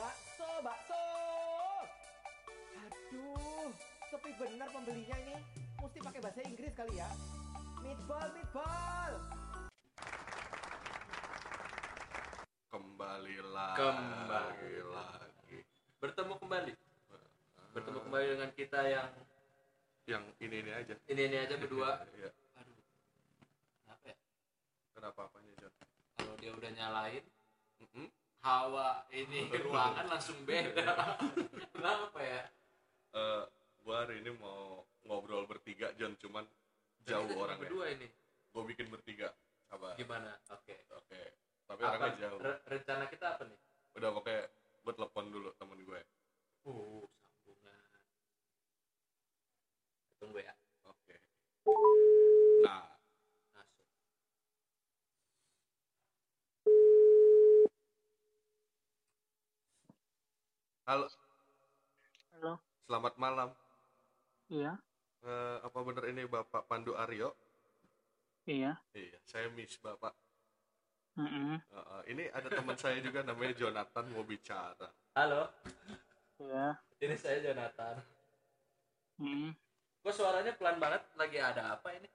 Bakso, 0.00 0.48
bakso. 0.64 1.02
Aduh, 2.80 3.68
sepi 4.08 4.30
benar 4.34 4.68
pembelinya 4.70 5.16
ini. 5.20 5.36
Mesti 5.76 5.98
pakai 6.00 6.20
bahasa 6.20 6.40
Inggris 6.40 6.72
kali 6.72 6.96
ya. 6.96 7.08
Meatball, 7.78 8.28
meatball. 8.32 9.12
Kembali 12.70 13.36
lagi. 13.46 13.76
Kembali. 13.76 14.72
lagi. 14.88 15.58
bertemu 16.00 16.32
kembali 16.34 16.72
bertemu 17.70 17.98
kembali 18.00 18.26
dengan 18.32 18.50
kita 18.50 18.80
yang 18.82 19.08
Yang 20.08 20.24
ini 20.40 20.56
ini 20.58 20.72
aja. 20.72 20.94
ini 21.06 21.22
ini 21.28 21.36
aja 21.38 21.54
berdua 21.54 22.00
Iya. 22.16 22.32
aduh 22.56 22.78
kenapa 23.84 24.04
ya 24.08 24.16
Kenapa 24.96 25.20
apanya 25.28 25.52
John? 25.54 25.74
kalau 26.16 26.34
dia 26.34 26.50
udah 26.50 26.70
nyalain 26.72 27.20
Mm-mm. 27.78 28.08
Hawa 28.40 28.88
ini 29.10 29.44
ruangan 29.64 30.06
langsung 30.06 30.38
beda 30.42 31.18
kenapa 31.74 32.20
ya 32.20 32.42
Eh, 33.10 33.42
gua 33.82 34.06
hari 34.06 34.22
ini 34.22 34.30
mau 34.32 34.86
ngobrol 35.02 35.42
bertiga 35.44 35.90
John, 35.92 36.14
cuman 36.14 36.46
jauh 37.02 37.26
orangnya. 37.34 37.66
berdua 37.66 37.90
ini 37.90 38.06
Gue 38.48 38.62
bikin 38.64 38.86
bertiga. 38.86 39.34
Sabar. 39.64 39.94
gimana 39.94 40.30
oke 40.46 40.86
Oke. 40.94 41.18
Tapi 41.64 41.80
apa 41.80 41.90
orangnya 41.96 42.14
jauh. 42.20 42.38
re- 42.38 42.62
rencana 42.64 43.06
kita 43.06 43.34
apa 43.34 43.42
nih 43.44 43.58
Udah 43.92 44.10
pokoknya 44.12 44.42
gue 44.80 44.92
telepon 44.92 45.24
dulu 45.28 45.50
temen 45.54 45.78
gue. 45.80 46.00
uh 46.64 47.02
sambungan 47.34 47.98
tunggu 50.16 50.38
ya 50.38 50.54
Oke. 50.86 51.16
Nah, 52.62 52.94
masuk 53.50 53.86
halo. 60.90 61.06
Halo, 62.34 62.58
Selamat 62.90 63.14
malam. 63.14 63.48
iya, 64.50 64.82
Eh, 65.22 65.56
apa 65.62 65.78
bener 65.86 66.04
ini 66.10 66.26
Bapak 66.26 66.66
Pandu 66.66 66.96
Aryo? 66.98 67.30
iya, 68.46 68.82
Iya, 68.90 69.18
saya 69.22 69.46
miss 69.54 69.78
Bapak. 69.78 70.10
mm 71.16 71.62
Eh, 71.70 71.78
eh, 71.78 72.02
ini 72.10 72.24
ada 72.34 72.50
teman 72.50 72.74
saya 72.74 72.98
juga 72.98 73.22
namanya 73.22 73.54
Jonathan 73.54 74.04
mau 74.10 74.26
bicara. 74.26 74.90
halo 75.14 75.42
iya, 76.42 76.74
ini 77.02 77.14
saya 77.18 77.38
Jonathan 77.42 77.94
mm 79.22 79.50
kok 80.00 80.14
suaranya 80.16 80.52
pelan 80.58 80.80
banget 80.82 81.02
lagi 81.14 81.38
ada 81.38 81.76
apa 81.76 81.88
ini 81.92 82.08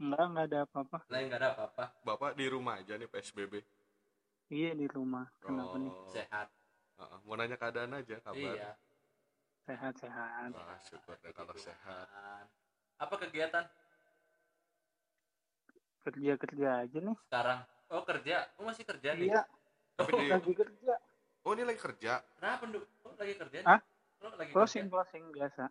enggak, 0.00 0.24
enggak 0.30 0.46
ada 0.48 0.58
apa-apa. 0.64 0.98
lagi 1.12 1.24
nggak 1.28 1.40
ada 1.42 1.50
apa-apa 1.52 1.84
Bapak 2.06 2.30
di 2.38 2.46
rumah 2.48 2.80
aja 2.80 2.94
nih 2.96 3.08
PSBB. 3.10 3.54
Iya 4.50 4.70
di 4.74 4.86
rumah, 4.90 5.26
kenapa 5.42 5.76
nih? 5.78 5.90
Oh, 5.90 6.06
sehat 6.10 6.48
eh, 7.00 7.18
mau 7.24 7.34
nanya 7.34 7.56
keadaan 7.56 7.92
aja 7.94 8.16
kabar. 8.20 8.36
iya 8.36 8.72
Sehat-sehat. 9.60 10.50
Ah, 10.50 10.78
syukur 10.82 11.14
deh 11.20 11.30
kalau 11.30 11.54
sehat. 11.54 12.46
apa 12.96 13.14
kegiatan 13.18 13.64
Kerja-kerja 16.00 16.68
aja 16.82 16.98
nih. 16.98 17.16
sekarang 17.22 17.60
oh 17.90 18.02
kerja 18.02 18.36
oh 18.56 18.64
masih 18.64 18.84
kerja 18.84 19.12
nih 19.14 19.28
Iya, 19.28 19.42
Tapi 19.94 20.10
di, 20.16 20.26
lagi 20.28 20.52
kerja. 20.54 20.94
oh 21.42 21.52
ini 21.52 21.62
lagi 21.62 21.76
kerja. 21.78 22.12
kenapa 22.36 22.64
Ndu? 22.64 22.80
oh 23.04 23.12
lagi 23.14 23.34
kerja 23.36 23.56
nih? 23.60 23.68
Hah? 23.68 23.80
oh, 24.20 24.32
lagi 24.34 24.50
Closing, 24.50 24.84
kerja? 24.84 24.92
closing 24.92 25.24
biasa. 25.30 25.64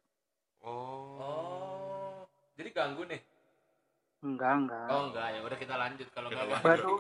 Oh. 0.60 1.18
oh 1.18 2.18
jadi 2.54 2.70
ganggu 2.72 3.04
nih 3.06 3.22
Enggak, 4.20 4.54
enggak. 4.60 4.88
oh 4.88 5.02
enggak 5.10 5.28
ya 5.32 5.40
udah 5.42 5.58
kita 5.58 5.76
lanjut 5.76 6.08
kalau 6.12 6.28
enggak 6.30 6.60
Baru, 6.62 6.96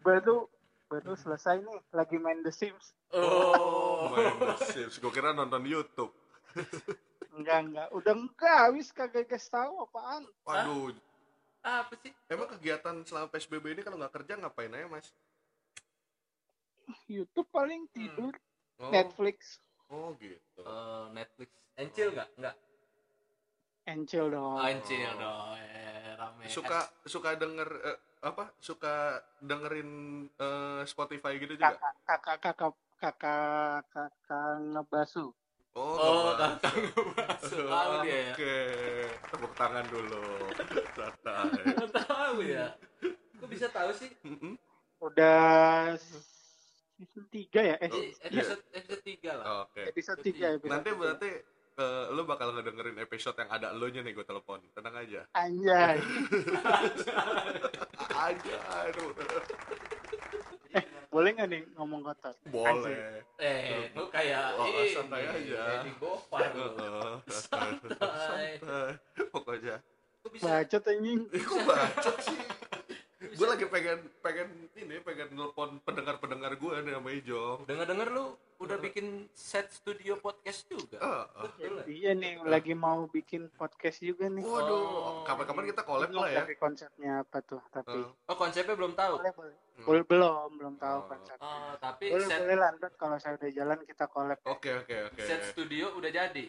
baru, 0.00 0.36
baru 0.90 1.14
selesai 1.14 1.62
nih. 1.62 1.80
Lagi 1.94 2.18
main 2.18 2.42
The 2.42 2.50
Sims. 2.50 2.98
Oh, 3.14 4.10
main 4.10 4.34
The 4.34 4.58
Sims. 4.66 4.98
Gue 4.98 5.14
kira 5.14 5.30
nonton 5.30 5.62
YouTube. 5.62 6.10
Enggak, 7.30 7.58
enggak. 7.62 7.88
Udah 7.94 8.14
enggak, 8.18 8.62
wis 8.74 8.90
kagak 8.90 9.30
guys 9.30 9.46
tahu 9.46 9.86
apaan. 9.86 10.26
Waduh, 10.42 10.90
apa 11.62 11.94
sih 12.00 12.10
emang 12.26 12.50
kegiatan 12.50 13.06
selama 13.06 13.30
PSBB 13.30 13.78
ini 13.78 13.82
kalau 13.86 14.02
nggak 14.02 14.18
kerja 14.18 14.34
ngapain 14.34 14.74
aja, 14.74 14.90
Mas? 14.90 15.14
YouTube 17.06 17.46
paling 17.54 17.86
tidur, 17.94 18.34
Oh, 18.80 18.88
Netflix, 18.90 19.60
oh 19.92 20.16
gitu. 20.18 20.40
Eh, 20.58 21.04
Netflix 21.12 21.52
Encil 21.76 22.10
nggak 22.10 22.28
nggak 22.34 22.56
Encil 23.86 24.24
dong. 24.32 24.56
oh, 24.56 24.64
Encil 24.66 25.12
dong 25.20 25.54
eh, 25.54 26.16
rame 26.16 26.48
Suka 26.48 26.88
suka 27.04 27.36
denger 27.36 27.68
eh, 27.68 27.98
apa? 28.20 28.52
Suka 28.60 29.18
dengerin 29.40 29.90
eh, 30.30 30.82
Spotify 30.84 31.36
gitu 31.40 31.56
juga? 31.56 31.76
Kakak, 31.76 31.94
kakak, 32.04 32.38
kakak, 32.40 32.74
kakak, 33.00 33.80
kakak 33.90 34.48
ngebasu. 34.76 35.32
Oh, 35.70 35.94
oh 35.94 36.34
kakak 36.34 36.82
tahu 37.46 37.94
dia 38.02 38.10
ya 38.10 38.34
Oke, 38.34 38.58
tepuk 39.30 39.52
tangan 39.54 39.86
dulu. 39.86 40.24
Tahu 41.94 42.36
ya 42.42 42.74
kok 43.40 43.48
bisa 43.48 43.66
tahu 43.72 43.90
sih. 43.96 44.10
Udah 45.00 45.96
season 47.00 47.24
3 47.32 47.70
ya? 47.72 47.76
Eh, 47.80 47.88
Di 47.88 48.12
episode 48.28 48.62
episode 48.76 49.02
tiga 49.02 49.32
lah 49.40 49.64
Oke. 49.64 49.88
episode 49.88 50.20
3 50.20 50.60
episode 50.60 50.68
Nanti 50.68 50.90
tiga. 50.92 51.00
berarti 51.00 51.30
eh, 51.80 52.12
lu 52.12 52.22
bakal 52.22 52.52
ngedengerin 52.52 53.00
episode 53.00 53.34
yang 53.34 53.48
ada 53.48 53.72
lo 53.72 53.88
nya 53.88 54.04
nih 54.04 54.12
gue 54.12 54.22
telepon. 54.22 54.60
Tenang 54.70 54.94
aja. 54.94 55.20
Anjay. 55.32 55.96
aja. 58.28 58.56
aduh. 58.84 59.10
Boleh 61.10 61.34
nggak 61.34 61.48
nih 61.50 61.62
ngomong 61.74 62.06
kotor? 62.06 62.34
Boleh. 62.46 63.24
eh 63.42 63.90
lu 63.96 64.06
kayak 64.06 64.54
Oh, 64.54 64.62
ini 64.62 64.94
santai 64.94 65.26
aja. 65.26 65.82
di 65.82 65.90
Gopar 65.98 66.54
lu 66.54 66.70
Santai. 67.34 67.90
santai. 68.60 68.90
Pokoknya. 69.32 69.82
Bacot 70.22 70.84
anjing. 70.86 71.20
Kok 71.26 71.60
bacot 71.66 72.16
sih? 72.22 72.38
gue 73.36 73.46
lagi 73.46 73.68
pengen 73.68 74.00
pengen 74.18 74.48
ini 74.74 74.96
pengen 74.98 75.28
nelpon 75.32 75.76
pendengar-pendengar 75.84 76.56
gue 76.56 76.74
nih 76.80 76.92
sama 76.92 77.10
Ijong. 77.12 77.58
denger 77.68 77.86
denger 77.86 78.08
lu 78.10 78.24
udah 78.58 78.76
bikin 78.76 79.06
set 79.30 79.68
studio 79.70 80.16
podcast 80.16 80.64
juga 80.66 81.28
betul 81.34 81.80
lah 81.80 81.84
Iya 81.84 82.12
nih, 82.12 82.40
lagi 82.42 82.72
mau 82.72 83.04
bikin 83.06 83.48
podcast 83.50 84.00
juga 84.00 84.24
nih. 84.26 84.40
Waduh, 84.40 84.80
Oh. 84.80 85.24
kapan-kapan 85.24 85.64
kita 85.68 85.82
collab 85.82 86.10
lah 86.10 86.28
ya. 86.28 86.44
Tapi 86.44 86.56
konsepnya 86.56 87.24
apa 87.24 87.40
tuh? 87.40 87.60
Tapi 87.70 87.96
Ah. 87.98 88.12
oh 88.28 88.36
konsepnya 88.36 88.72
belum 88.74 88.92
tahu 88.92 89.14
boleh, 89.16 89.32
boleh. 89.32 89.56
Hmm. 89.76 90.04
Belum, 90.04 90.48
belum 90.54 90.74
tahu 90.76 90.98
Oh. 90.98 91.08
konsepnya. 91.08 91.40
oh 91.42 91.72
tapi 91.78 92.04
Boleh, 92.08 92.26
set 92.26 92.40
boleh 92.40 92.56
lanjut 92.58 92.92
kalau 92.96 93.16
saya 93.16 93.32
udah 93.36 93.50
jalan 93.50 93.78
kita 93.82 94.04
collab. 94.06 94.38
Oke 94.44 94.70
oke 94.74 94.96
oke. 95.08 95.22
set 95.22 95.40
studio 95.46 95.96
udah 95.96 96.10
jadi 96.10 96.44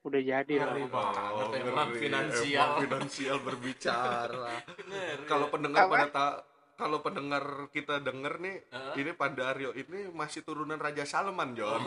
Udah 0.00 0.20
jadi 0.20 0.52
Ngeri 0.54 0.82
lah. 0.82 0.88
banget. 0.88 1.46
ngeri. 1.50 1.68
Emang 1.68 1.90
finansial. 1.92 2.68
Emang 2.68 2.82
finansial 2.84 3.36
berbicara. 3.42 4.50
Kalau 5.24 5.46
pendengar 5.48 5.84
Apa? 5.84 5.92
pada 5.92 6.06
ta 6.08 6.26
kalau 6.74 7.02
pendengar 7.02 7.42
kita 7.68 7.98
denger 7.98 8.38
nih, 8.38 8.56
Hah? 8.70 8.94
ini 8.94 9.10
Pandario 9.10 9.74
ini 9.74 10.06
masih 10.08 10.46
turunan 10.46 10.78
Raja 10.78 11.02
Salman, 11.02 11.50
John. 11.52 11.82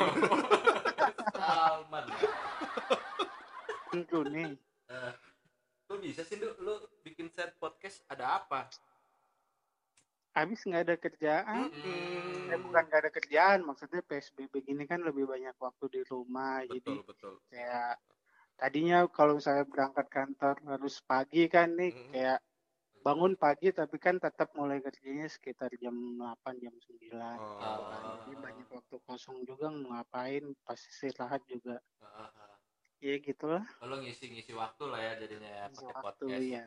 Salman 1.31 2.05
Tentu 3.87 4.19
nih. 4.27 4.51
Eh, 4.87 5.13
lu 5.87 5.95
bisa 5.99 6.23
sih 6.23 6.35
lu, 6.35 6.51
lu 6.59 6.75
bikin 7.01 7.27
set 7.29 7.55
podcast 7.55 8.03
ada 8.05 8.39
apa 8.39 8.67
Habis 10.31 10.63
nggak 10.63 10.83
ada 10.87 10.95
kerjaan. 10.95 11.67
Hmm. 11.69 12.51
Eh, 12.51 12.59
bukan 12.59 12.83
nggak 12.87 13.01
ada 13.03 13.11
kerjaan, 13.11 13.59
maksudnya 13.63 13.99
PSBB 14.01 14.63
gini 14.63 14.83
kan 14.83 15.03
lebih 15.03 15.27
banyak 15.27 15.55
waktu 15.55 15.85
di 15.91 16.01
rumah. 16.07 16.63
Jadi 16.63 16.79
betul 16.79 16.99
betul. 17.03 17.33
kayak 17.47 17.99
tadinya 18.55 19.09
kalau 19.09 19.41
saya 19.41 19.65
berangkat 19.65 20.05
kantor 20.07 20.55
harus 20.69 21.01
pagi 21.01 21.49
kan 21.49 21.73
nih 21.73 21.91
Mm. 21.91 22.09
kayak 22.13 22.39
bangun 23.01 23.33
pagi 23.33 23.73
tapi 23.73 23.97
kan 23.97 24.21
tetap 24.21 24.53
mulai 24.53 24.77
kerjanya 24.77 25.25
sekitar 25.25 25.73
jam 25.81 25.97
8 26.21 26.61
jam 26.61 26.69
9 26.69 27.09
Oh. 27.41 27.57
Ah. 27.57 28.21
jadi 28.21 28.37
banyak 28.37 28.67
waktu 28.69 28.95
kosong 29.01 29.41
juga 29.41 29.65
ngapain 29.65 30.53
pas 30.61 30.77
istirahat 30.77 31.41
juga 31.49 31.81
Ah, 31.97 32.29
ah. 32.29 32.53
ya 33.01 33.17
gitulah 33.17 33.65
Oh, 33.81 33.89
lu 33.89 34.05
ngisi 34.05 34.29
ngisi 34.29 34.53
waktu 34.53 34.83
lah 34.85 35.01
ya 35.01 35.13
jadinya 35.17 35.49
ya 35.49 35.65
pakai 35.73 35.97
waktu 35.97 36.25
podcast 36.29 36.45
ya 36.45 36.65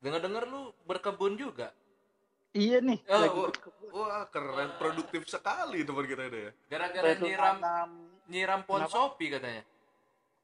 denger 0.00 0.44
lu 0.48 0.72
berkebun 0.88 1.36
juga 1.36 1.76
iya 2.54 2.78
nih 2.78 2.98
Oh, 3.04 3.18
lagi 3.18 3.30
oh. 3.32 3.46
berkebun. 3.50 3.88
Wah 3.92 4.26
keren, 4.26 4.70
produktif 4.74 5.22
sekali 5.24 5.82
teman 5.82 6.04
kita 6.04 6.22
ini 6.24 6.40
ya. 6.40 6.50
gara-gara 6.66 7.10
nyiram 7.16 7.56
nyiram 8.26 8.60
pohon 8.62 8.86
sopi 8.86 9.28
katanya 9.28 9.62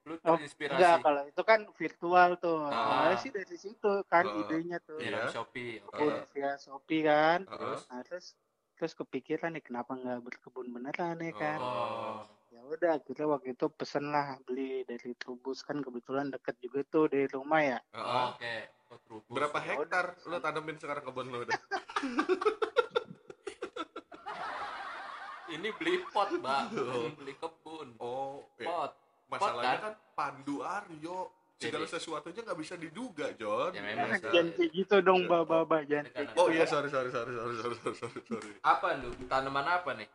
lu 0.01 0.17
Oh, 0.19 0.33
terinspirasi 0.33 0.75
enggak 0.77 0.97
kalau 1.03 1.23
itu 1.25 1.43
kan 1.45 1.61
virtual 1.73 2.31
tuh 2.37 2.67
Ah. 2.67 3.05
awalnya 3.05 3.19
sih 3.19 3.29
dari 3.29 3.53
situ 3.55 3.93
kan 4.07 4.25
Ah. 4.25 4.39
idenya 4.39 4.79
tuh 4.81 4.97
nyiram 4.97 5.23
Iya. 5.23 5.31
shopee 5.31 5.83
oke 5.83 5.93
kebun 5.93 6.15
via 6.31 6.53
Shopee 6.57 7.03
kan 7.03 7.39
Terus? 7.45 7.81
nah 7.87 8.01
terus 8.03 8.27
terus 8.73 8.93
kepikiran 8.95 9.53
nih 9.53 9.63
kenapa 9.63 9.93
nggak 9.93 10.21
berkebun 10.21 10.71
beneran 10.71 11.15
nih 11.17 11.31
kan 11.33 11.59
oh 11.59 12.25
ya 12.49 12.65
udah 12.65 12.97
akhirnya 12.97 13.27
waktu 13.29 13.53
itu 13.53 13.67
pesen 13.69 14.09
lah 14.09 14.41
beli 14.43 14.83
dari 14.83 15.13
Trubus 15.15 15.61
kan 15.61 15.79
kebetulan 15.79 16.29
deket 16.29 16.57
juga 16.59 16.81
tuh 16.85 17.05
dari 17.07 17.29
rumah 17.29 17.61
ya 17.61 17.79
Heeh. 17.91 18.25
oke 18.31 18.57
Oh, 18.91 18.99
Trubus. 19.01 19.31
Berapa 19.31 19.59
Ya 19.61 19.67
hektar 19.77 20.19
lo 20.25 20.39
tanemin 20.39 20.75
sekarang 20.75 21.05
kebun 21.05 21.31
lo 21.31 21.45
udah? 21.45 21.55
ini 25.55 25.69
beli 25.77 26.01
pot 26.09 26.33
mbak. 26.33 26.73
Beli 27.19 27.35
kebun. 27.37 27.89
Oh 28.01 28.41
iya. 28.57 28.67
pot. 28.67 28.91
Masalahnya 29.31 29.79
kan? 29.79 29.95
kan? 29.95 29.97
Pandu 30.17 30.65
Aryo. 30.65 31.31
Segala 31.61 31.85
sesuatunya 31.85 32.41
nggak 32.41 32.57
bisa 32.57 32.81
diduga 32.81 33.37
John. 33.37 33.77
Ya, 33.77 33.85
memang 33.85 34.17
nah, 34.17 34.33
gitu 34.73 34.97
dong 35.05 35.29
Mbak 35.29 35.45
Mbak 35.45 35.83
jangan 35.93 36.09
gitu. 36.09 36.41
oh 36.41 36.49
iya 36.49 36.65
sorry 36.65 36.89
sorry 36.89 37.13
sorry 37.13 37.37
sorry 37.37 37.55
sorry 37.61 37.77
sorry 38.01 38.21
sorry 38.25 38.57
apa 38.65 38.97
lu 38.97 39.13
tanaman 39.29 39.69
apa 39.69 39.93
nih? 39.93 40.09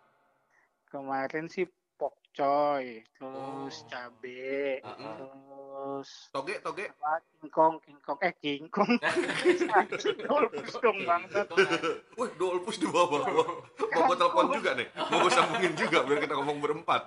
Kemarin 0.90 1.46
sih 1.46 1.70
pokcoy 1.96 3.04
terus 3.16 3.76
oh. 3.82 3.88
cabe 3.88 4.82
uh 4.84 4.90
-uh. 4.90 5.16
Toge, 6.34 6.56
toge. 6.60 6.86
apa 6.90 7.22
kingkong, 7.40 7.76
kingkong, 7.86 8.20
eh 8.26 8.34
kingkong. 8.42 8.92
Dolpus 10.28 10.76
dong 10.82 11.00
bangsat. 11.06 11.48
Wih, 12.18 12.30
Dolpus 12.36 12.76
di 12.82 12.88
bawah-bawah. 12.90 13.48
Mau 13.96 14.02
gue 14.10 14.18
telepon 14.18 14.46
juga 14.52 14.72
nih. 14.76 14.88
Mau 14.98 15.18
gue 15.24 15.32
sambungin 15.32 15.74
juga 15.78 15.98
biar 16.04 16.20
kita 16.26 16.34
ngomong 16.36 16.58
berempat. 16.60 17.02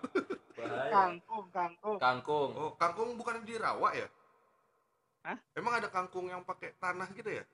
Kangkung, 0.88 1.46
kangkung. 1.52 1.96
Kangkung. 1.98 2.50
Oh, 2.56 2.72
kangkung 2.78 3.18
bukan 3.18 3.44
di 3.44 3.54
rawa 3.58 3.92
ya? 3.92 4.08
Hah? 5.26 5.36
Emang 5.58 5.76
ada 5.76 5.92
kangkung 5.92 6.30
yang 6.30 6.46
pakai 6.46 6.72
tanah 6.78 7.10
gitu 7.12 7.28
ya? 7.28 7.44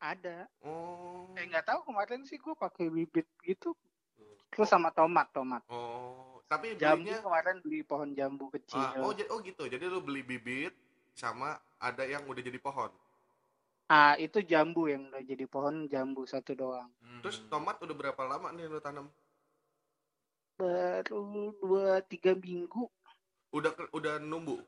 Ada. 0.00 0.48
Oh. 0.64 1.32
Eh 1.36 1.44
nggak 1.48 1.68
tahu 1.68 1.92
kemarin 1.92 2.24
sih 2.24 2.36
gue 2.36 2.54
pakai 2.56 2.88
bibit 2.88 3.28
gitu. 3.44 3.76
Terus 4.52 4.68
sama 4.72 4.88
tomat, 4.92 5.28
tomat. 5.32 5.62
Oh, 5.68 6.35
tapi 6.46 6.78
Jambu 6.78 7.02
belinya 7.10 7.20
kemarin 7.22 7.56
beli 7.58 7.80
pohon 7.82 8.10
jambu 8.14 8.46
kecil. 8.54 8.78
ah, 8.78 8.94
oh, 9.02 9.10
oh 9.10 9.38
gitu. 9.42 9.66
Jadi 9.66 9.84
lu 9.90 9.98
beli 9.98 10.22
bibit 10.22 10.70
sama 11.12 11.58
ada 11.82 12.06
yang 12.06 12.22
udah 12.28 12.42
jadi 12.42 12.58
pohon. 12.62 12.90
Ah, 13.86 14.14
itu 14.18 14.42
jambu 14.42 14.86
yang 14.86 15.10
udah 15.10 15.22
jadi 15.22 15.46
pohon 15.46 15.86
jambu 15.86 16.22
satu 16.26 16.54
doang. 16.54 16.90
Hmm. 17.02 17.22
Terus 17.22 17.42
tomat 17.46 17.78
udah 17.82 17.94
berapa 17.94 18.22
lama 18.26 18.50
nih 18.54 18.66
lu 18.66 18.78
tanam? 18.78 19.06
Baru 20.56 21.52
dua 21.60 22.00
tiga 22.00 22.32
minggu 22.32 22.88
Udah 23.52 23.70
udah 23.92 24.16
numbu. 24.18 24.62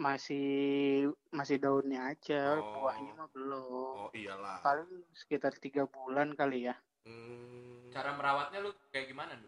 masih 0.00 1.12
masih 1.28 1.60
daunnya 1.60 2.08
aja, 2.08 2.56
Oh. 2.56 2.88
buahnya 2.88 3.12
mah 3.20 3.28
belum. 3.36 4.08
Oh, 4.08 4.10
iyalah. 4.16 4.64
Paling 4.64 4.88
sekitar 5.12 5.52
tiga 5.60 5.84
bulan 5.84 6.32
kali 6.32 6.72
ya. 6.72 6.74
Hmm. 7.04 7.84
Cara 7.92 8.16
merawatnya 8.16 8.64
lu 8.64 8.72
kayak 8.88 9.12
gimana, 9.12 9.36
lu? 9.36 9.44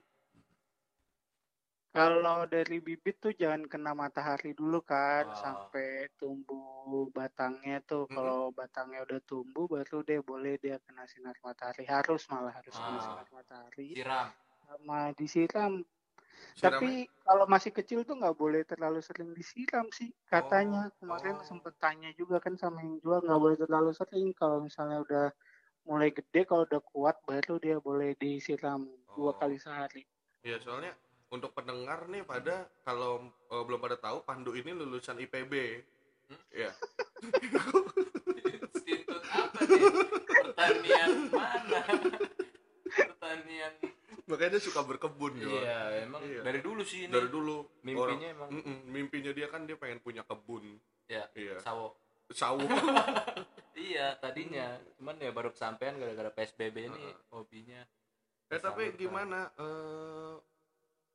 Kalau 1.93 2.49
dari 2.49 2.81
bibit 2.81 3.21
tuh 3.21 3.37
jangan 3.37 3.69
kena 3.69 3.93
matahari 3.93 4.57
dulu 4.57 4.81
kan, 4.81 5.29
Ah. 5.29 5.37
sampai 5.37 6.09
tumbuh 6.17 7.13
batangnya 7.13 7.85
tuh. 7.85 8.09
Mm-mm. 8.09 8.17
Kalau 8.17 8.41
batangnya 8.49 9.05
udah 9.05 9.21
tumbuh, 9.23 9.69
baru 9.69 10.01
deh 10.01 10.25
boleh 10.25 10.57
dia 10.57 10.81
kena 10.81 11.05
sinar 11.05 11.37
matahari. 11.45 11.85
Harus 11.85 12.25
malah 12.33 12.49
harus 12.51 12.73
kena 12.73 12.97
Ah. 12.97 13.05
sinar 13.05 13.29
matahari. 13.29 13.93
Siram. 13.93 14.29
Sama 14.65 15.13
disiram. 15.13 15.73
Siramnya- 16.57 16.81
Tapi 16.81 16.91
kalau 17.23 17.45
masih 17.45 17.71
kecil 17.71 18.03
tuh 18.03 18.17
nggak 18.17 18.35
boleh 18.35 18.65
terlalu 18.65 19.05
sering 19.05 19.37
disiram 19.37 19.93
sih 19.93 20.09
katanya. 20.25 20.89
oh. 20.89 20.97
Kemarin 20.97 21.45
sempet 21.45 21.77
tanya 21.77 22.09
juga 22.17 22.41
kan 22.41 22.57
sama 22.57 22.81
yang 22.81 22.97
jual 22.99 23.21
nggak 23.21 23.37
boleh 23.39 23.57
terlalu 23.61 23.93
sering. 23.93 24.33
Kalau 24.33 24.65
misalnya 24.65 25.05
udah 25.05 25.29
mulai 25.85 26.09
gede, 26.09 26.49
kalau 26.49 26.65
udah 26.65 26.81
kuat 26.81 27.21
baru 27.23 27.61
dia 27.61 27.77
boleh 27.79 28.17
disiram 28.17 28.89
Oh. 29.13 29.15
dua 29.15 29.33
kali 29.37 29.61
sehari. 29.61 30.09
Ya 30.41 30.57
soalnya 30.57 30.97
untuk 31.33 31.51
pendengar 31.51 32.05
nih 32.07 32.23
pada 32.23 32.55
kalau 32.83 33.19
eh, 33.49 33.63
belum 33.63 33.81
pada 33.81 33.97
tahu 33.97 34.21
Pandu 34.23 34.53
ini 34.53 34.71
lulusan 34.71 35.17
IPB. 35.19 35.53
Hmm? 36.29 36.41
Ya. 36.51 36.71
Institut 38.53 39.23
apa 39.27 39.59
nih? 39.63 39.81
Pertanian 40.29 41.11
mana? 41.29 41.81
Pertanian. 42.85 43.73
Makanya 44.23 44.51
dia 44.51 44.63
suka 44.63 44.81
berkebun 44.83 45.33
ya. 45.37 45.49
Iya, 45.49 45.79
emang 46.05 46.21
Iya. 46.23 46.41
dari 46.43 46.61
dulu 46.61 46.83
sih 46.83 47.05
ini. 47.05 47.13
Dari 47.13 47.29
dulu 47.29 47.65
Mimpinya 47.83 48.29
emang 48.31 48.49
Mm-mm, 48.51 48.79
mimpinya 48.87 49.33
dia 49.33 49.47
kan 49.47 49.65
dia 49.65 49.77
pengen 49.77 49.99
punya 49.99 50.23
kebun. 50.23 50.79
ya 51.07 51.25
Iya. 51.33 51.59
sawo. 51.59 51.97
Sawah. 52.29 52.65
Iya, 53.75 54.15
tadinya. 54.17 54.79
Cuman 54.95 55.17
ya 55.17 55.33
baru 55.33 55.49
kesampaian 55.51 55.97
gara-gara 55.97 56.29
PSBB 56.31 56.87
ini 56.87 57.03
hobinya. 57.29 57.81
eh 58.47 58.61
tapi 58.61 58.85
Salurkan. 58.87 59.01
gimana? 59.01 59.41
Eh 59.51 60.33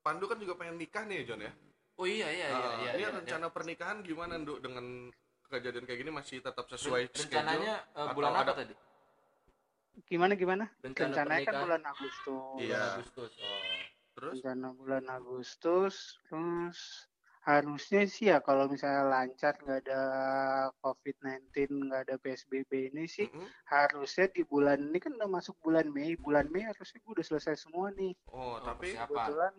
Pandu 0.07 0.24
kan 0.24 0.39
juga 0.39 0.56
pengen 0.56 0.80
nikah 0.80 1.04
nih 1.04 1.27
John 1.27 1.44
ya. 1.44 1.51
Oh 1.98 2.07
iya 2.07 2.27
iya 2.30 2.48
iya 2.48 2.56
Ah, 2.63 2.75
iya. 2.80 2.92
ini 2.94 3.04
iya, 3.04 3.09
rencana 3.12 3.48
pernikahan 3.50 4.00
gimana 4.01 4.38
Nduk 4.38 4.63
dengan 4.63 5.12
kejadian 5.48 5.83
kayak 5.83 6.00
gini 6.00 6.12
masih 6.12 6.39
tetap 6.39 6.63
iya. 6.63 6.71
sesuai 6.74 7.01
Ren- 7.04 7.15
rencananya 7.18 7.75
eh, 7.75 8.00
atau 8.00 8.15
bulan 8.15 8.31
apa 8.31 8.42
ada- 8.42 8.56
tadi? 8.56 8.75
Gimana 10.06 10.33
gimana? 10.33 10.65
Rencana 10.80 11.09
Rencananya 11.09 11.19
kan 11.19 11.27
pernikahan 11.44 11.63
bulan 11.65 11.83
Agustus. 11.83 12.44
Iya. 12.57 12.77
bulan 12.77 12.94
Agustus. 12.94 13.31
Oh. 13.36 13.80
Terus 14.13 14.33
Rencana 14.38 14.68
bulan 14.71 15.06
Agustus, 15.09 15.95
terus 16.24 16.80
harusnya 17.42 18.03
sih 18.06 18.27
ya 18.27 18.38
kalau 18.39 18.68
misalnya 18.68 19.07
lancar 19.07 19.56
nggak 19.57 19.88
ada 19.88 20.01
COVID-19 20.77 21.48
nggak 21.88 22.01
ada 22.03 22.15
PSBB 22.19 22.92
ini 22.92 23.07
sih 23.07 23.24
Mm-mm. 23.25 23.48
harusnya 23.65 24.27
di 24.27 24.44
bulan 24.44 24.83
ini 24.83 25.00
kan 25.00 25.15
udah 25.15 25.31
masuk 25.31 25.56
bulan 25.63 25.88
Mei 25.88 26.19
bulan 26.19 26.51
Mei 26.51 26.68
harusnya 26.68 27.00
gue 27.00 27.13
udah 27.15 27.24
selesai 27.24 27.56
semua 27.57 27.88
nih 27.95 28.12
Oh, 28.27 28.60
tapi 28.60 28.92
persiapan. 28.92 29.07
kebetulan 29.07 29.53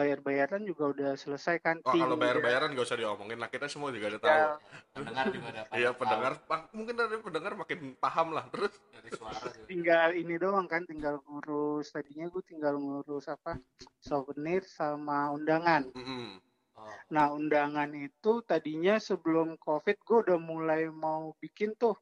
bayar-bayaran 0.00 0.64
juga 0.64 0.84
udah 0.88 1.10
selesai 1.14 1.60
kan 1.60 1.76
Oh, 1.84 1.92
kalau 1.92 2.16
udah. 2.16 2.22
bayar-bayaran 2.24 2.72
gak 2.72 2.86
usah 2.88 2.96
diomongin 2.96 3.36
lah 3.36 3.46
kita 3.46 3.68
semua 3.68 3.92
juga 3.92 4.16
udah 4.16 4.20
tahu. 4.20 4.32
Tinggal 4.32 4.56
Pendengar 4.90 5.26
juga 5.28 5.46
ada 5.52 5.62
Iya 5.76 5.90
pendengar, 5.92 6.32
Pak, 6.42 6.60
mungkin 6.72 6.94
dari 6.96 7.20
pendengar 7.20 7.52
makin 7.54 7.80
paham 7.96 8.28
lah. 8.32 8.44
Terus 8.48 8.72
dari 8.90 9.10
suara 9.12 9.36
juga. 9.38 9.64
tinggal 9.68 10.08
ini 10.12 10.34
doang 10.36 10.66
kan 10.66 10.82
tinggal 10.84 11.20
ngurus 11.22 11.86
tadinya 11.88 12.26
gue 12.26 12.42
tinggal 12.42 12.74
ngurus 12.76 13.28
apa 13.28 13.60
souvenir 13.98 14.64
sama 14.64 15.28
undangan 15.30 15.88
mm-mm. 15.92 16.40
Oh. 16.72 16.88
nah 17.12 17.28
undangan 17.28 17.92
itu 17.92 18.40
tadinya 18.40 18.96
sebelum 18.96 19.60
covid 19.60 20.00
gue 20.00 20.18
udah 20.24 20.38
mulai 20.40 20.88
mau 20.88 21.36
bikin 21.36 21.76
tuh 21.76 21.92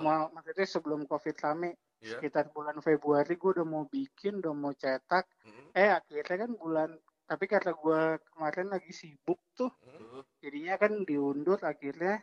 mau 0.00 0.28
maksudnya 0.28 0.68
sebelum 0.68 1.04
covid 1.04 1.36
rame 1.40 1.72
Iya. 2.00 2.16
sekitar 2.16 2.48
bulan 2.48 2.80
Februari 2.80 3.36
gue 3.36 3.50
udah 3.60 3.66
mau 3.68 3.84
bikin 3.84 4.40
udah 4.40 4.56
mau 4.56 4.72
cetak 4.72 5.28
Mm-mm. 5.44 5.76
eh 5.76 5.92
akhirnya 5.92 6.48
kan 6.48 6.50
bulan 6.52 6.90
tapi 7.30 7.46
karena 7.46 7.70
gue 7.72 8.02
kemarin 8.26 8.66
lagi 8.68 8.90
sibuk 8.90 9.38
tuh 9.52 9.70
Tuh. 9.78 10.26
jadinya 10.38 10.74
kan 10.74 11.06
diundur 11.06 11.62
akhirnya 11.62 12.18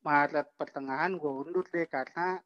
Maret 0.00 0.54
pertengahan 0.54 1.18
gue 1.18 1.32
undur 1.42 1.66
deh 1.66 1.82
karena 1.86 2.38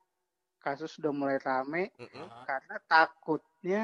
kasus 0.58 0.96
udah 0.96 1.08
mulai 1.10 1.36
rame. 1.38 1.92
Ah. 2.16 2.44
karena 2.44 2.76
takutnya 2.86 3.82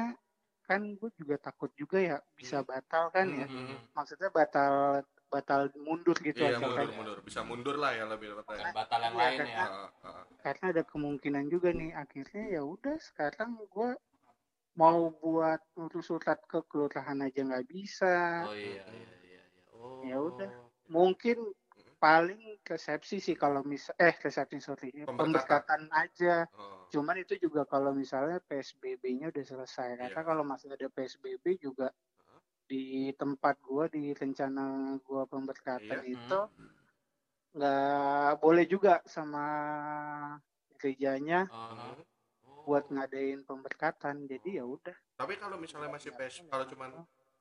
kan 0.61 0.81
gue 0.91 1.09
juga 1.13 1.37
takut 1.39 1.69
juga 1.73 1.97
ya 1.97 2.17
bisa 2.33 2.59
Hmm. 2.59 2.67
batal 2.67 3.03
kan 3.09 3.29
ya 3.29 3.45
Mm-mm. 3.45 3.93
maksudnya 3.93 4.29
batal 4.29 5.01
batal 5.27 5.69
mundur 5.77 6.17
gitu 6.17 6.39
Iya 6.39 6.57
mundur 6.57 6.73
kan. 6.79 6.87
mundur, 6.91 7.17
bisa 7.21 7.39
mundur 7.41 7.75
lah 7.75 7.91
ya 7.91 8.07
lebih 8.07 8.31
tepatnya. 8.33 8.71
Batal 8.71 8.99
yang 9.01 9.13
Iya, 9.13 9.21
lain 9.21 9.37
karena- 9.37 9.53
ya. 9.53 10.11
Karena 10.39 10.65
ada 10.71 10.83
kemungkinan 10.83 11.45
juga 11.47 11.69
nih 11.69 11.91
akhirnya 11.93 12.43
ya 12.49 12.61
udah 12.63 12.95
sekarang 12.97 13.59
gue 13.61 13.89
mau 14.77 15.09
buat 15.11 15.57
urus 15.75 16.05
surat 16.05 16.37
ke 16.45 16.61
kelurahan 16.69 17.17
aja 17.19 17.41
nggak 17.41 17.65
bisa 17.65 18.45
Oh 18.45 18.53
iya 18.53 18.85
iya 18.87 19.09
iya. 19.25 19.43
iya. 19.43 19.43
Oh. 19.73 20.01
Ya 20.05 20.17
udah. 20.17 20.49
mungkin 20.87 21.51
paling 21.97 22.61
resepsi 22.61 23.17
sih 23.17 23.33
kalau 23.33 23.65
misal 23.65 23.97
eh 23.97 24.13
resepsi 24.13 24.61
sorry 24.61 24.93
Pemberkatan. 24.93 25.17
pemberkatan 25.17 25.81
aja 25.91 26.45
Oh. 26.53 26.85
cuman 26.87 27.17
itu 27.19 27.35
juga 27.37 27.65
kalau 27.65 27.91
misalnya 27.91 28.37
PSBB-nya 28.39 29.33
udah 29.33 29.43
selesai 29.43 29.97
karena 29.97 30.13
Iya. 30.15 30.23
kalau 30.23 30.45
masih 30.45 30.69
ada 30.71 30.87
PSBB 30.87 31.57
juga 31.57 31.89
di 32.67 33.09
tempat 33.17 33.57
gua 33.59 33.89
di 33.89 34.13
rencana 34.13 34.93
gua 35.01 35.25
pemberkatan 35.25 35.99
Iya. 35.99 36.13
itu 36.15 36.39
nggak 37.51 38.31
boleh 38.37 38.65
juga 38.67 39.01
sama 39.03 39.45
gerejanya 40.77 41.49
Oh. 41.49 41.73
Hmm. 41.73 42.05
Buat 42.67 42.83
ngadain 42.85 43.41
pemberkatan 43.41 44.27
jadi 44.27 44.59
ya 44.59 44.65
udah 44.67 44.91
Tapi 45.15 45.33
kalau 45.35 45.55
misalnya 45.55 45.87
masih 45.87 46.11
PS, 46.11 46.43
kalau 46.45 46.67
cuman 46.67 46.91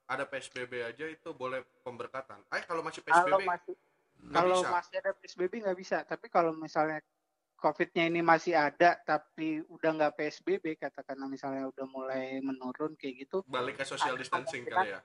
ada 0.07 0.23
PSBB 0.23 0.87
aja 0.87 1.05
itu 1.05 1.29
boleh 1.33 1.67
pemberkatan. 1.83 2.39
Eh 2.49 2.63
kalau 2.63 2.81
masih 2.81 3.03
kalau 3.03 3.37
PSBB 3.37 3.43
masih 3.45 3.75
nggak 4.17 4.33
kalau 4.33 4.57
bisa. 4.57 4.71
masih 4.71 4.95
ada 4.97 5.11
PSBB 5.13 5.53
nggak 5.61 5.77
bisa 5.77 5.99
tapi 6.03 6.27
kalau 6.27 6.55
misalnya 6.55 7.03
COVID-nya 7.57 8.05
ini 8.07 8.21
masih 8.21 8.55
ada 8.55 8.97
tapi 8.99 9.61
udah 9.67 9.91
nggak 9.93 10.15
PSBB 10.15 10.77
katakanlah 10.77 11.27
misalnya 11.27 11.67
udah 11.67 11.87
mulai 11.87 12.39
menurun 12.39 12.95
kayak 12.95 13.27
gitu 13.27 13.43
Balik 13.45 13.77
ke 13.77 13.85
social 13.85 14.15
distancing 14.15 14.63
kali 14.65 14.93
ya. 14.93 15.01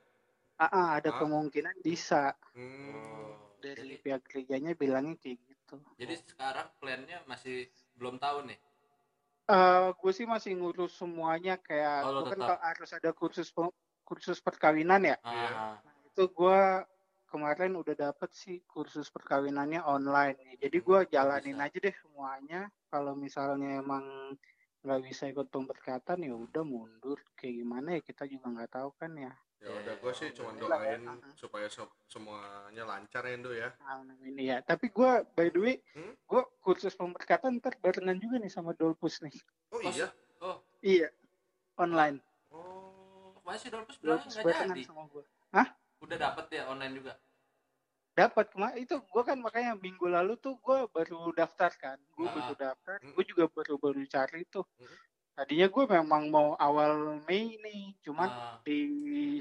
ah, 0.56 0.70
ah, 0.70 0.88
ada 0.96 1.10
Ah. 1.10 1.18
kemungkinan 1.18 1.82
bisa 1.82 2.38
Hmm. 2.54 3.34
Dari 3.58 3.78
Jadi, 3.78 3.96
pihak 4.00 4.22
gerejanya 4.26 4.74
bilangnya 4.74 5.16
kayak 5.16 5.38
gitu 5.40 5.76
jadi 5.96 6.14
sekarang 6.20 6.68
plannya 6.78 7.22
masih 7.24 7.70
belum 7.94 8.18
tahu 8.18 8.44
nih. 8.44 8.58
Eh, 9.50 9.88
gue 9.98 10.12
sih 10.14 10.28
masih 10.30 10.54
ngurus 10.56 10.96
semuanya 11.02 11.58
kayak 11.58 12.06
Oh, 12.06 12.24
kan 12.30 12.40
kalau 12.40 12.58
harus 12.62 12.90
ada 12.94 13.10
kursus 13.12 13.50
kursus 14.06 14.40
perkawinan 14.40 15.02
ya 15.02 15.18
Iya. 15.26 15.50
Ah. 15.50 15.76
itu 16.12 16.24
gue 16.28 16.62
kemarin 17.32 17.80
udah 17.80 17.96
dapet 17.96 18.30
sih 18.36 18.60
kursus 18.68 19.08
perkawinannya 19.08 19.80
online 19.88 20.36
jadi 20.60 20.78
gue 20.84 21.00
jalanin 21.08 21.58
bisa. 21.58 21.66
aja 21.72 21.78
deh 21.80 21.96
semuanya 21.96 22.62
kalau 22.92 23.16
misalnya 23.16 23.80
emang 23.80 24.04
nggak 24.84 25.00
bisa 25.08 25.24
ikut 25.32 25.48
pemberkatan 25.48 26.20
ya 26.28 26.36
udah 26.36 26.64
mundur 26.68 27.18
kayak 27.40 27.56
gimana 27.64 27.88
ya 27.96 28.02
kita 28.04 28.28
juga 28.28 28.52
nggak 28.52 28.72
tahu 28.76 28.90
kan 29.00 29.12
ya 29.16 29.32
ya 29.62 29.70
udah 29.72 29.96
gue 29.96 30.12
sih 30.12 30.34
cuma 30.34 30.52
ya. 30.52 30.60
doain 30.60 31.02
supaya 31.36 31.70
se- 31.70 31.86
semuanya 32.08 32.82
lancar 32.82 33.22
ya 33.24 33.32
Indo 33.32 33.54
ya. 33.54 33.70
Amin 33.86 34.34
ya 34.36 34.58
tapi 34.60 34.90
gue 34.90 35.12
by 35.32 35.48
the 35.48 35.60
way 35.60 35.76
Hmm? 35.94 36.18
gue 36.18 36.42
kursus 36.60 36.92
pemberkatan 36.92 37.58
ntar 37.58 37.78
barengan 37.78 38.18
juga 38.18 38.36
nih 38.38 38.50
sama 38.50 38.74
Dolpus 38.74 39.22
nih. 39.22 39.34
Oh 39.70 39.78
Mas- 39.80 39.96
iya? 39.96 40.10
Oh. 40.40 40.58
Iya 40.82 41.14
online. 41.76 42.18
Oh 42.50 43.38
masih 43.42 43.70
Dolpus 43.70 44.02
bilang 44.02 44.18
Dolpus 44.18 44.34
nggak 44.36 44.66
jadi. 44.68 44.82
sama 44.84 45.06
gue 45.08 45.24
udah 46.02 46.18
dapet 46.18 46.46
ya 46.52 46.66
online 46.66 46.98
juga? 46.98 47.14
Dapat 48.12 48.52
kemarin 48.52 48.82
itu 48.82 48.98
gue 48.98 49.24
kan 49.24 49.38
makanya 49.38 49.78
minggu 49.78 50.04
lalu 50.04 50.34
tuh 50.36 50.58
gue 50.58 50.90
baru 50.90 51.30
daftar 51.32 51.70
kan. 51.72 52.02
Gue 52.12 52.26
Ah. 52.26 52.34
baru 52.34 52.54
daftar. 52.58 52.98
Mm. 53.00 53.14
gue 53.14 53.24
juga 53.24 53.46
baru 53.48 53.78
baru 53.78 54.02
cari 54.04 54.42
tuh. 54.50 54.66
Mm. 54.82 54.98
Tadinya 55.32 55.68
gue 55.72 55.84
memang 55.88 56.24
mau 56.30 56.50
awal 56.60 57.22
Mei 57.28 57.58
nih 57.58 57.96
cuman 58.04 58.30
Ah, 58.30 58.58
di 58.62 58.80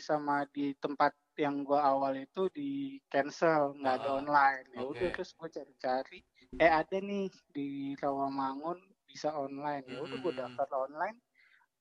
sama 0.01 0.47
di 0.55 0.73
tempat 0.79 1.13
yang 1.37 1.65
gue 1.65 1.77
awal 1.77 2.17
itu 2.21 2.49
di 2.53 2.71
cancel 3.13 3.77
nggak 3.81 3.95
ada 4.01 4.09
Ah, 4.13 4.19
online. 4.21 4.65
Ya 4.77 4.81
udah 4.85 5.09
oke. 5.09 5.15
terus 5.17 5.31
gue 5.37 5.49
cari-cari 5.51 6.19
eh 6.57 6.71
ada 6.71 6.97
nih 7.01 7.29
di 7.53 7.69
Rawamangun 7.97 8.79
bisa 9.09 9.35
online. 9.35 9.85
Ya 9.89 9.99
udah 10.01 10.19
gue 10.21 10.33
Hmm. 10.33 10.41
daftar 10.57 10.69
online 10.87 11.19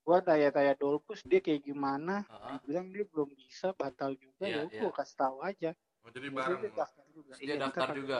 gue 0.00 0.16
tanya-tanya 0.26 0.74
Dolpus 0.80 1.20
dia 1.28 1.38
kayak 1.44 1.62
gimana? 1.62 2.24
Ah. 2.26 2.48
dia 2.50 2.58
bilang 2.66 2.86
dia 2.90 3.04
belum 3.04 3.30
bisa 3.36 3.70
batal 3.76 4.16
juga. 4.16 4.48
Iya, 4.48 4.64
ya 4.64 4.72
iya. 4.72 4.80
gue 4.80 4.90
kasih 4.96 5.16
tahu 5.16 5.36
aja. 5.44 5.70
Oh, 6.02 6.10
jadi 6.10 6.26
Ya 6.28 6.34
bareng. 6.34 6.60
dia 6.64 6.72
daftar 6.72 7.06
juga. 7.12 7.32
Dia 7.36 7.44
Iya, 7.46 7.54
daftar 7.60 7.88
juga? 7.94 8.18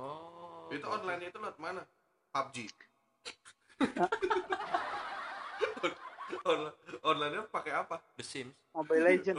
oh 0.00 0.70
itu 0.72 0.86
online 0.88 1.20
itu 1.28 1.38
lewat 1.42 1.58
mana? 1.60 1.82
PUBG 2.32 2.56
online 6.42 6.74
online 7.02 7.46
pakai 7.48 7.72
apa? 7.76 7.96
The 8.18 8.24
Sims. 8.24 8.54
Mobile 8.74 9.04
Legend. 9.04 9.38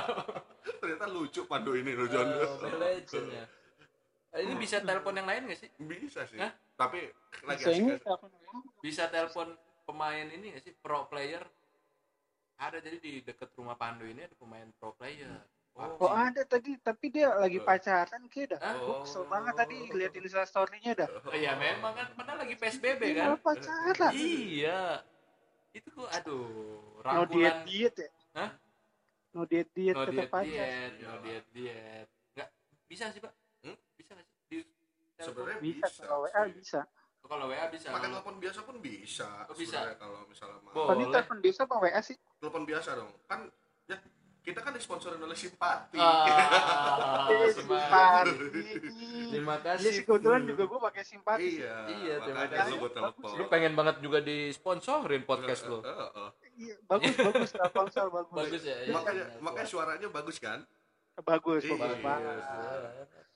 Ternyata 0.80 1.06
lucu 1.10 1.44
pandu 1.48 1.74
ini 1.74 1.92
loh 1.92 2.08
John. 2.08 2.28
Oh, 2.30 2.60
Mobile 2.62 2.80
Legends 2.80 3.32
ya. 3.32 3.44
Eh, 4.36 4.40
ini 4.44 4.54
bisa 4.60 4.84
telepon 4.84 5.16
yang 5.16 5.24
lain 5.24 5.48
gak 5.48 5.58
sih? 5.58 5.70
Bisa 5.80 6.28
sih. 6.28 6.36
Hah? 6.36 6.52
tapi 6.76 7.08
lagi 7.48 7.64
Bisa 7.64 7.72
asik 7.72 8.04
telepon 8.04 8.30
bisa 8.84 9.02
telepon 9.08 9.48
pemain 9.88 10.28
ini 10.28 10.52
gak 10.52 10.62
sih? 10.68 10.72
Pro 10.76 11.08
player. 11.08 11.40
Ada 12.56 12.80
jadi 12.80 13.00
di 13.00 13.12
deket 13.24 13.52
rumah 13.56 13.76
Pandu 13.76 14.04
ini 14.04 14.24
ada 14.24 14.36
pemain 14.36 14.68
pro 14.76 14.92
player 14.96 15.28
Oh 15.76 16.08
ada 16.08 16.40
tadi, 16.42 16.72
tapi 16.78 17.12
dia 17.12 17.28
lagi 17.30 17.60
Oh. 17.60 17.64
pacaran 17.64 18.22
kayak 18.26 18.56
dah. 18.56 18.60
Gue 18.74 18.96
kesel 19.04 19.24
banget 19.26 19.54
tadi 19.54 19.76
lihat 19.90 20.12
instastory-nya 20.14 20.92
dah. 20.96 21.08
Oh, 21.20 21.32
iya 21.32 21.52
memang 21.54 21.92
kan 21.92 22.08
padahal 22.12 22.40
lagi 22.40 22.56
PSBB 22.56 23.00
Dia 23.02 23.14
kan 23.14 23.26
malah 23.30 23.40
pacaran. 23.42 24.12
iya 24.12 25.04
itu 25.70 25.88
kok 25.90 26.08
aduh 26.10 26.48
No 27.04 27.28
diet 27.28 27.52
rangkulan 27.52 27.56
diet 27.66 27.94
ya. 27.94 28.08
Hah? 28.34 28.50
No 29.30 29.44
diet 29.44 29.68
diet 29.70 29.92
no 29.92 30.00
kata 30.02 30.12
diet 30.14 30.30
pacar. 30.30 30.48
diet 30.48 30.92
no 30.98 31.14
diet 31.20 31.46
diet 31.52 32.08
nggak 32.32 32.48
bisa 32.88 33.04
sih 33.10 33.20
pak 33.20 33.32
Hmm? 33.60 33.76
bisa 33.92 34.10
nggak 34.12 34.26
sih 34.26 34.36
di 34.48 34.58
sebenarnya 35.18 35.58
Bisa 35.60 35.86
bisa, 35.86 36.02
kalau 36.02 36.20
WA 36.22 36.40
sih. 36.42 36.52
bisa. 36.54 36.80
Oh, 37.20 37.28
kalau 37.28 37.44
WA 37.46 37.66
bisa 37.68 37.86
pakai 37.90 38.08
telepon 38.08 38.36
biasa 38.38 38.58
pun 38.62 38.76
bisa 38.78 39.28
Oh, 39.44 39.52
bisa? 39.52 39.78
kalau 39.94 40.24
misalnya 40.24 40.56
mau. 40.62 40.88
Tadi 40.88 41.04
telepon 41.06 41.38
biasa 41.38 41.60
apa 41.62 41.74
WA 41.78 42.00
sih? 42.00 42.16
telepon 42.38 42.62
biasa 42.64 42.88
dong 42.94 43.12
kan 43.26 43.40
ya 43.84 43.96
kita 44.46 44.62
kan 44.62 44.70
disponsorin 44.70 45.18
oleh 45.18 45.34
simpati 45.34 45.98
ah, 45.98 47.26
simpati. 47.50 48.30
terima 49.28 49.58
Iya 49.58 49.64
kasih 49.66 49.90
sih 49.92 50.04
kebetulan 50.06 50.46
juga 50.46 50.62
gue 50.64 50.80
pakai 50.80 51.02
simpati. 51.02 51.58
iya 51.58 51.74
Iya, 51.84 52.14
terima 52.22 52.46
kasih. 52.46 52.78
lu 52.78 52.86
lu 53.34 53.44
pengen 53.46 53.74
banget 53.74 53.98
juga 53.98 54.22
disponsorin 54.22 55.22
podcast 55.22 55.66
lu 55.66 55.78
Eh, 55.78 55.90
eh, 55.90 56.10
eh. 56.16 56.30
Iya, 56.56 56.74
bagus 56.86 57.14
bagus 57.26 57.50
Telkomsel 57.50 58.06
bagus. 58.08 58.32
bagus 58.32 58.62
ya 58.62 58.78
iya. 58.80 58.94
makanya 58.94 59.24
makanya 59.40 59.66
suaranya 59.66 60.08
bagus 60.08 60.38
kan 60.38 60.62
Bagus, 61.18 61.64
Iya. 61.64 61.74
bagus 61.74 62.00
banget. 62.00 62.36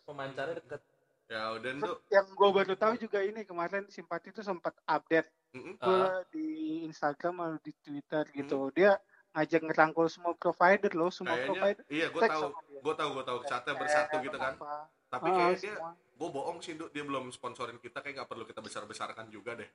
pemancarnya 0.00 0.54
deket 0.54 0.80
ya 1.26 1.42
udah 1.52 1.70
tuh 1.80 1.96
Yang 2.06 2.26
gue 2.30 2.50
baru 2.52 2.74
tahu 2.76 2.94
juga 2.98 3.18
ini 3.20 3.40
kemarin 3.42 3.82
simpati 3.88 4.30
itu 4.30 4.40
sempat 4.40 4.76
update 4.84 5.26
Mm-mm. 5.50 5.74
gue 5.76 6.02
di 6.30 6.46
Instagram 6.84 7.34
atau 7.36 7.58
di 7.58 7.72
Twitter 7.76 8.22
gitu. 8.30 8.70
Dia 8.70 8.94
ngajak 9.32 9.62
ngerangkul 9.62 10.06
semua 10.06 10.32
provider 10.34 10.90
loh, 10.92 11.08
semua 11.08 11.34
kayaknya 11.34 11.48
provider. 11.48 11.84
iya 11.88 12.06
gue 12.08 12.20
tahu 12.20 12.46
gue 12.80 12.94
tahu 12.94 13.08
gue 13.12 13.24
tahu 13.24 13.38
saatnya 13.44 13.74
bersatu 13.74 14.14
gitu 14.18 14.36
kan 14.36 14.54
Apa. 14.54 14.74
tapi 15.08 15.26
Ah, 15.26 15.32
kayaknya 15.32 15.56
dia 15.56 15.74
semua. 15.74 15.92
gue 15.94 16.28
bohong 16.30 16.58
sih 16.58 16.72
Duk. 16.74 16.88
dia 16.88 17.00
belum 17.00 17.24
sponsorin 17.28 17.76
kita 17.76 17.98
kayak 17.98 18.14
nggak 18.16 18.28
perlu 18.28 18.44
kita 18.44 18.58
besar 18.58 18.82
besarkan 18.84 19.26
juga 19.28 19.54
deh 19.54 19.68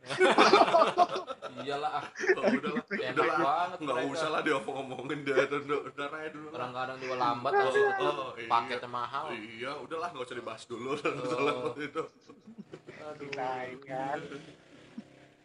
iyalah 1.64 1.92
ah 1.94 2.06
oh, 2.36 2.44
udahlah 2.52 2.84
enak 2.92 3.14
udahlah 3.16 3.38
banget 3.40 3.78
nggak 3.80 3.98
usah 4.10 4.30
lah 4.30 4.42
dia 4.42 4.58
ngomongin 4.60 5.20
dia 5.22 5.36
udah 5.40 5.60
udah 5.88 6.08
raya 6.10 6.30
dulu 6.30 6.46
lah. 6.46 6.54
kadang-kadang 6.54 6.98
juga 7.00 7.16
lambat 7.16 7.52
kalau 7.52 7.72
itu 7.72 7.82
tuh 7.96 8.12
Oh, 8.12 8.32
iya. 8.36 8.48
paketnya 8.48 8.90
mahal 8.90 9.26
iya 9.32 9.72
udahlah 9.78 10.08
nggak 10.10 10.26
usah 10.26 10.36
dibahas 10.36 10.64
dulu 10.66 10.90
Oh. 10.96 11.14
masalah 11.16 11.54
itu 11.80 12.04
aduh 13.00 13.30
kan. 13.82 14.20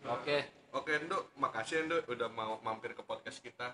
oke 0.06 0.36
oke 0.72 0.90
Endo 0.92 1.18
makasih 1.36 1.76
Endo 1.80 1.96
udah 2.04 2.28
mau 2.28 2.58
mampir 2.60 2.92
ke 2.92 3.02
podcast 3.02 3.38
kita 3.38 3.72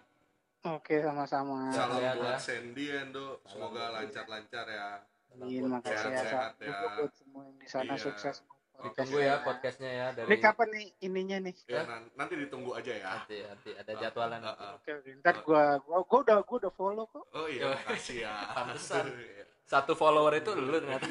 Oke, 0.65 0.99
sama-sama. 0.99 1.71
salam 1.71 2.01
Sehat, 2.01 2.17
buat 2.17 2.33
ya. 2.33 2.39
Sandy 2.39 2.85
Endo 2.91 3.39
semoga 3.45 3.93
lancar-lancar 3.93 4.67
ya 4.67 4.89
Amin, 5.33 5.69
makasih 5.69 6.09
ya. 6.09 6.23
Salam 6.25 6.53
ya. 6.59 6.77
buat 6.97 7.13
semua 7.13 7.43
yang 7.45 7.57
di 7.57 7.67
sana 7.67 7.93
Iya. 7.93 8.03
sukses. 8.03 8.37
ditunggu 8.77 9.19
ya 9.19 9.41
podcastnya 9.41 9.89
ya 9.89 10.07
dari 10.13 10.29
Ini 10.29 10.37
kapan 10.39 10.69
nih 10.69 10.87
ininya 11.01 11.39
nih? 11.41 11.55
ya 11.65 11.81
nan- 11.83 12.13
nanti 12.13 12.37
ditunggu 12.37 12.77
aja 12.77 12.93
ya 12.93 13.09
nanti 13.11 13.41
nanti 13.41 13.71
ada 13.73 13.93
jadwalan 13.97 14.43
ah, 14.43 14.53
ah. 14.53 14.73
Oke, 14.77 14.93
oke. 14.93 15.11
Ntar 15.17 15.41
gua, 15.41 15.81
gua, 15.81 16.05
gua 16.05 16.19
udah, 16.21 16.37
gua 16.45 16.57
udah 16.61 16.73
follow 16.75 17.05
kok. 17.07 17.25
oh 17.33 17.49
iya 17.49 17.73
makasih 17.73 18.17
ya 18.23 18.33
Pantesan. 18.57 19.09
Iya. 19.17 19.45
satu 19.65 19.97
follower 19.97 20.31
itu 20.37 20.53
lu 20.53 20.77
ternyata 20.77 21.09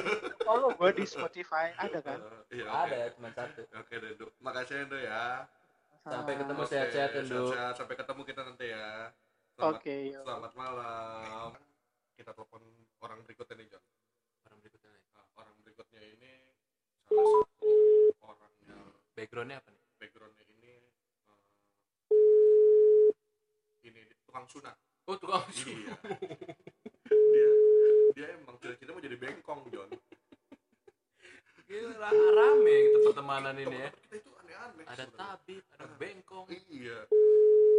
Follow 0.46 0.70
gua 0.72 0.90
di 0.90 1.02
Spotify, 1.04 1.74
ada 1.74 1.98
kan? 1.98 2.22
Iya, 2.48 2.64
ada 2.66 2.94
ya 2.96 3.08
cuma 3.12 3.28
satu 3.30 3.66
Oke 3.74 3.94
Duk. 4.14 4.30
Makasih 4.38 4.74
Endo 4.80 4.96
ya. 4.96 5.42
Sampai 6.08 6.32
Sama. 6.32 6.40
ketemu 6.42 6.60
Oke, 6.60 6.70
sehat-sehat 6.70 7.10
sehat-sehat. 7.14 7.74
Sampai 7.76 7.96
ketemu 7.96 8.20
kita 8.24 8.40
nanti 8.42 8.66
ya. 8.68 9.12
Selamat, 9.52 9.76
Oke, 9.76 9.94
yuk. 10.08 10.22
selamat 10.24 10.52
malam. 10.54 11.48
Kita 12.14 12.30
telepon 12.32 12.62
orang 12.98 13.18
berikutnya 13.22 13.54
nih, 13.56 13.68
John. 13.68 13.84
orang 14.44 14.58
berikutnya 14.58 14.88
nih. 14.88 15.02
Nah, 15.12 15.24
orang 15.36 15.54
berikutnya 15.60 16.00
ini 16.02 16.32
salah 17.04 17.24
satu 17.24 17.68
orang 18.20 18.52
yang 18.62 18.92
backgroundnya 19.14 19.56
apa 19.58 19.70
nih 19.70 19.82
backgroundnya 19.96 20.44
ini 20.46 20.72
eh, 20.76 20.92
ini 23.82 24.00
tukang 24.22 24.46
sunat. 24.46 24.76
oh 25.04 25.16
tukang 25.16 25.42
Iya. 25.48 25.94
dia 27.32 27.48
dia 28.12 28.26
emang 28.36 28.58
cita-cita 28.58 28.92
mau 28.92 29.00
jadi 29.00 29.16
bengkong, 29.16 29.70
John. 29.70 29.88
Gila, 31.64 32.08
rame 32.08 32.74
gitu 32.88 32.98
pertemanan 33.04 33.54
ini 33.54 33.76
ya 33.78 33.88
kita 33.92 34.14
itu 34.18 34.30
aneh-aneh. 34.34 34.84
ada 34.84 35.04
tabib 35.06 35.62
bengkong 36.38 36.70
Iya. 36.70 36.98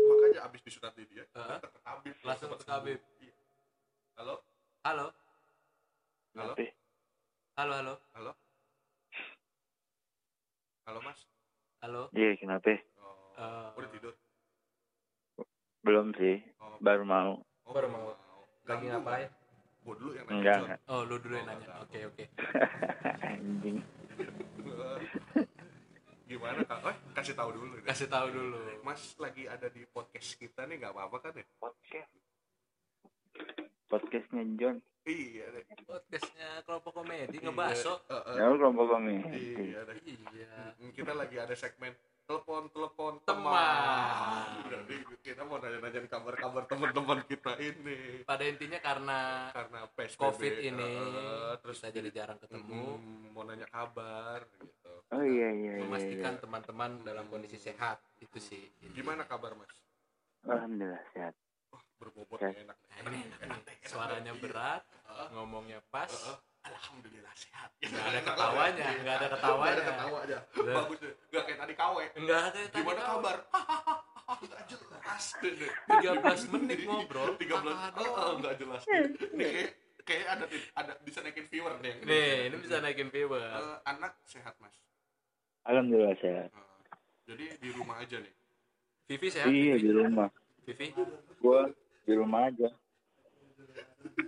Makanya 0.09 0.39
abis 0.49 0.61
disunat 0.65 0.93
di 0.97 1.05
dia, 1.07 1.23
ke 1.29 1.69
tabib. 1.79 2.15
Langsung 2.25 2.49
ke 2.51 2.65
tabib. 2.65 2.99
Iya. 3.21 3.33
Halo? 4.19 4.35
halo 4.83 5.07
Halo? 6.35 6.53
halo 7.55 7.73
halo 7.75 7.93
Halo? 8.15 8.31
Halo, 10.87 10.99
Mas? 11.03 11.19
halo 11.79 12.01
Iya, 12.11 12.35
kenapa? 12.35 12.79
Oh, 12.99 13.35
Eh. 13.39 13.69
udah 13.77 13.89
tidur? 13.91 14.13
Belum 15.79 16.11
sih, 16.15 16.43
Oh, 16.59 16.75
baru 16.79 17.03
mau. 17.05 17.39
oh, 17.63 17.71
baru 17.71 17.87
mau. 17.87 18.11
lagi 18.67 18.85
ngapain 18.87 19.29
Gua 19.79 19.95
dulu 19.95 20.11
yang 20.11 20.27
nanya, 20.27 20.35
Enggak, 20.35 20.57
enggak. 20.59 20.79
oh 20.91 21.01
lu 21.07 21.15
dulu 21.17 21.33
yang 21.39 21.47
Oh, 21.47 21.51
nanya 21.55 21.67
oke 21.81 21.99
oke 22.11 22.23
Anjing. 23.31 23.77
Gimana, 26.29 26.61
Kak? 26.61 26.79
Eh, 26.85 26.97
kasih 27.11 27.33
tahu 27.33 27.49
dulu. 27.51 27.73
deh. 27.73 27.83
kasih 27.83 28.05
tahu 28.05 28.27
dulu 28.29 28.57
Mas 28.85 29.17
lagi 29.17 29.49
ada 29.49 29.65
di 29.65 29.81
podcast 29.83 30.37
kita 30.37 30.63
nih, 30.63 30.77
nggak 30.77 30.93
apa-apa 30.93 31.17
kan 31.19 31.33
ya? 31.33 31.45
Podcast. 31.57 32.11
Podcastnya 33.89 34.45
John. 34.55 34.77
Iya 35.01 35.49
deh. 35.49 35.65
podcastnya 35.81 36.61
kelompok 36.61 36.93
komedi 36.93 37.41
ngebaso 37.41 38.05
Eh, 38.05 38.13
eh, 38.13 38.35
Ya, 38.37 38.45
kelompok 38.53 38.85
kami. 38.87 39.15
Iya 39.25 39.79
deh. 39.83 39.97
iya 40.05 40.53
Mm, 40.77 40.93
Kita 40.93 41.11
lagi 41.11 41.35
ada 41.35 41.55
segmen 41.57 41.97
telepon-telepon 42.29 43.13
Teman. 43.25 43.41
teman. 43.41 44.45
Jadi 44.69 44.95
kita 45.25 45.41
mau 45.49 45.57
nanya-nanyain 45.57 46.05
kabar-kabar 46.05 46.61
teman-teman 46.69 47.25
kita 47.25 47.57
ini. 47.57 48.21
pada 48.21 48.45
intinya 48.45 48.77
karena 48.77 49.19
Karena 49.49 49.79
PSBB. 49.89 50.21
covid 50.21 50.55
ini 50.61 50.91
eh, 51.09 51.53
terus 51.57 51.81
kita 51.81 51.89
jadi 51.89 52.09
jarang 52.13 52.37
ketemu 52.37 53.01
mm, 53.01 53.33
mau 53.33 53.41
nanya 53.49 53.65
kabar 53.65 54.45
gitu. 54.61 54.93
Oh 55.09 55.25
iya 55.25 55.49
iya 55.49 55.73
iya. 55.81 55.81
memastikan 55.81 56.37
iya. 56.37 56.41
teman-teman 56.45 57.01
dalam 57.01 57.25
kondisi 57.33 57.57
sehat 57.57 57.97
itu 58.21 58.37
sih 58.37 58.61
Gimana 58.93 59.25
kabar, 59.25 59.57
Mas? 59.57 59.73
Alhamdulillah 60.45 61.01
sehat. 61.17 61.33
Wah, 61.73 61.81
berbobot 61.97 62.37
Ya. 62.37 62.53
nih, 62.53 62.61
enak. 62.61 62.77
Nah, 62.77 62.97
ini, 63.09 63.19
ini 63.25 63.57
suaranya 63.89 64.33
berat 64.37 64.85
ngomongnya 65.33 65.81
pas 65.89 66.13
alhamdulillah 66.73 67.33
sehat. 67.35 67.69
Nggak 67.79 68.05
ada 68.05 68.19
ketawanya, 68.21 68.85
nggak 69.01 69.15
ada 69.15 69.27
ketawanya. 69.33 69.59
Nggak 69.59 69.73
ada 69.73 69.83
ketawanya. 69.85 70.39
Udah. 70.55 70.75
bagus 70.75 70.97
deh. 71.01 71.13
Nggak 71.31 71.43
kayak 71.47 71.59
tadi 71.59 71.73
kawe 71.73 72.03
enggak 72.15 72.39
kayak 72.39 72.53
tadi 72.53 72.67
gimana 72.83 73.01
kabar? 73.03 73.37
Nggak 74.29 74.61
jelas 74.69 75.25
deh. 75.41 75.71
13 75.89 76.53
menit 76.53 76.79
ngobrol. 76.85 77.33
13 77.33 77.49
Aduh. 77.49 78.13
oh, 78.13 78.33
nggak 78.37 78.55
jelas. 78.61 78.81
Ini 78.85 79.41
kayak 79.41 79.71
kayak 80.05 80.25
ada 80.25 80.45
ada 80.77 80.91
bisa 81.05 81.21
naikin 81.21 81.45
viewer 81.45 81.73
nih 81.81 81.89
yang 81.93 81.99
nih 82.05 82.33
ini 82.49 82.55
bisa 82.61 82.75
naikin 82.81 83.09
viewer. 83.13 83.41
Eh, 83.41 83.77
anak 83.89 84.17
sehat 84.25 84.53
mas? 84.57 84.73
Alhamdulillah 85.65 86.17
sehat. 86.17 86.49
Eh, 86.49 86.85
jadi 87.29 87.45
di 87.61 87.69
rumah 87.73 88.01
aja 88.01 88.17
nih? 88.17 88.33
Vivi 89.09 89.27
sehat 89.33 89.49
Iya 89.49 89.75
di 89.81 89.89
rumah. 89.89 90.29
Vivi? 90.65 90.93
Gua 91.41 91.69
di 92.05 92.13
rumah 92.13 92.49
aja. 92.49 92.69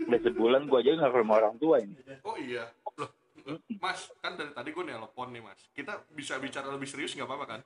Udah 0.07 0.19
sebulan 0.21 0.61
gua 0.67 0.79
aja 0.83 0.97
nggak 0.97 1.11
ke 1.11 1.17
rumah 1.23 1.35
orang 1.41 1.55
tua 1.57 1.75
ini. 1.79 1.95
oh 2.27 2.35
iya. 2.37 2.67
Loh 2.99 3.09
mas 3.81 4.13
kan 4.21 4.37
dari 4.37 4.53
tadi 4.53 4.69
gue 4.69 4.83
nelpon 4.85 5.29
nih 5.33 5.41
mas. 5.41 5.59
Kita 5.73 6.05
bisa 6.13 6.37
bicara 6.37 6.69
lebih 6.69 6.85
serius 6.85 7.17
nggak 7.17 7.25
apa-apa 7.25 7.45
kan? 7.57 7.61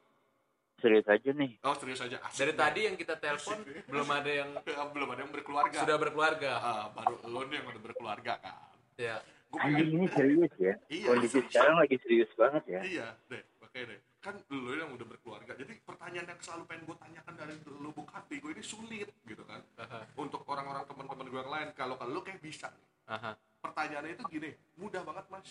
Serius 0.80 1.08
aja 1.08 1.30
nih. 1.32 1.52
oh 1.64 1.76
serius 1.76 2.00
aja. 2.04 2.18
Asik 2.24 2.40
dari 2.40 2.54
tadi 2.56 2.80
yang 2.88 2.96
kita 2.96 3.16
telepon 3.20 3.60
belum 3.90 4.08
ada 4.12 4.32
yang 4.32 4.50
Eh, 4.70 4.88
belum 4.92 5.08
ada 5.12 5.20
yang 5.24 5.32
berkeluarga. 5.34 5.78
Sudah 5.84 5.98
berkeluarga. 6.00 6.52
Ah, 6.60 6.86
baru 6.96 7.16
lo 7.28 7.42
nih 7.48 7.56
yang 7.60 7.68
udah 7.72 7.82
berkeluarga 7.84 8.34
kan? 8.40 8.56
Ya 8.96 9.20
gue 9.46 9.60
pengen 9.62 9.88
ini 9.88 10.08
serius 10.12 10.54
ya. 10.60 10.76
Iya. 10.92 11.08
Kondisi 11.12 11.40
sekarang 11.48 11.76
lagi 11.80 11.96
serius 12.04 12.32
banget 12.36 12.64
ya. 12.68 12.82
iya 12.84 13.08
deh. 13.32 13.44
Makanya 13.64 13.86
deh 13.96 14.00
kan 14.26 14.42
lo 14.50 14.74
yang 14.74 14.90
udah 14.90 15.06
berkeluarga 15.06 15.54
jadi 15.54 15.78
pertanyaan 15.86 16.34
yang 16.34 16.42
selalu 16.42 16.66
pengen 16.66 16.90
gue 16.90 16.98
tanyakan 16.98 17.34
dari 17.38 17.54
lubuk 17.70 18.10
hati 18.10 18.42
gue 18.42 18.58
ini 18.58 18.64
sulit 18.66 19.14
gitu 19.30 19.46
kan 19.46 19.62
Aha, 19.78 20.02
untuk 20.18 20.42
orang-orang 20.50 20.82
teman-teman 20.90 21.30
gue 21.30 21.40
yang 21.46 21.54
lain 21.54 21.70
kalau 21.78 21.94
kalau 21.94 22.18
lo 22.18 22.26
kayak 22.26 22.42
bisa 22.42 22.74
nih 22.74 23.14
aha. 23.14 23.38
pertanyaannya 23.62 24.18
itu 24.18 24.26
gini 24.34 24.50
mudah 24.82 25.06
banget 25.06 25.30
mas 25.30 25.50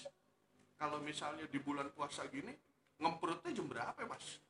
kalau 0.75 0.99
misalnya 0.99 1.47
di 1.47 1.63
bulan 1.63 1.87
puasa 1.95 2.27
gini 2.27 2.51
ngemprutnya 2.99 3.55
jam 3.55 3.67
berapa 3.71 3.95
ya, 3.95 4.11
mas 4.11 4.43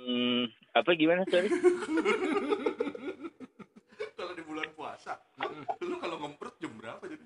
Hmm, 0.00 0.48
apa 0.72 0.96
gimana 0.96 1.28
sorry? 1.28 1.52
kalau 4.16 4.32
di 4.32 4.40
bulan 4.48 4.72
puasa 4.72 5.20
lo 5.84 5.96
kalau 6.00 6.16
ngemprut 6.24 6.56
jam 6.56 6.72
berapa 6.80 7.04
jadi 7.04 7.20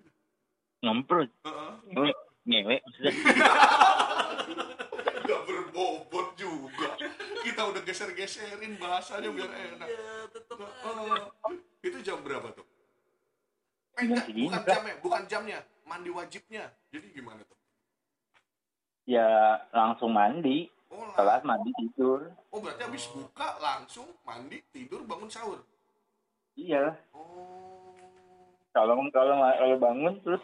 Ngemprut. 0.85 1.31
Heeh. 1.49 1.73
Ngewe, 1.97 2.11
ngewe 2.45 2.77
maksudnya. 2.85 3.13
udah 8.25 8.33
geser-geserin 8.33 8.73
bahasanya 8.81 9.29
biar 9.29 9.51
enak. 9.53 9.89
ya 9.89 10.09
tetap 10.33 10.57
Heeh. 10.65 11.57
itu 11.85 11.99
jam 12.01 12.19
berapa 12.25 12.49
tuh? 12.57 12.67
Eh, 14.01 14.03
enggak, 14.09 14.27
bukan 14.33 14.65
jamnya 14.65 14.95
bukan 15.05 15.23
jamnya. 15.29 15.59
Mandi 15.85 16.11
wajibnya. 16.11 16.73
Jadi 16.89 17.13
gimana 17.13 17.45
tuh? 17.45 17.59
Ya 19.05 19.61
langsung 19.69 20.17
mandi, 20.17 20.73
oh, 20.89 21.13
kelas 21.13 21.45
mandi 21.45 21.71
tidur. 21.77 22.33
oh 22.49 22.59
berarti 22.65 22.89
habis 22.89 23.05
buka 23.13 23.61
langsung 23.61 24.09
mandi 24.25 24.65
tidur 24.73 25.05
bangun 25.05 25.29
sahur? 25.29 25.61
Iya. 26.57 26.97
oh. 27.13 27.93
Kalau 28.73 28.97
kalau 29.13 29.45
kalau 29.45 29.77
bangun 29.77 30.15
terus 30.25 30.41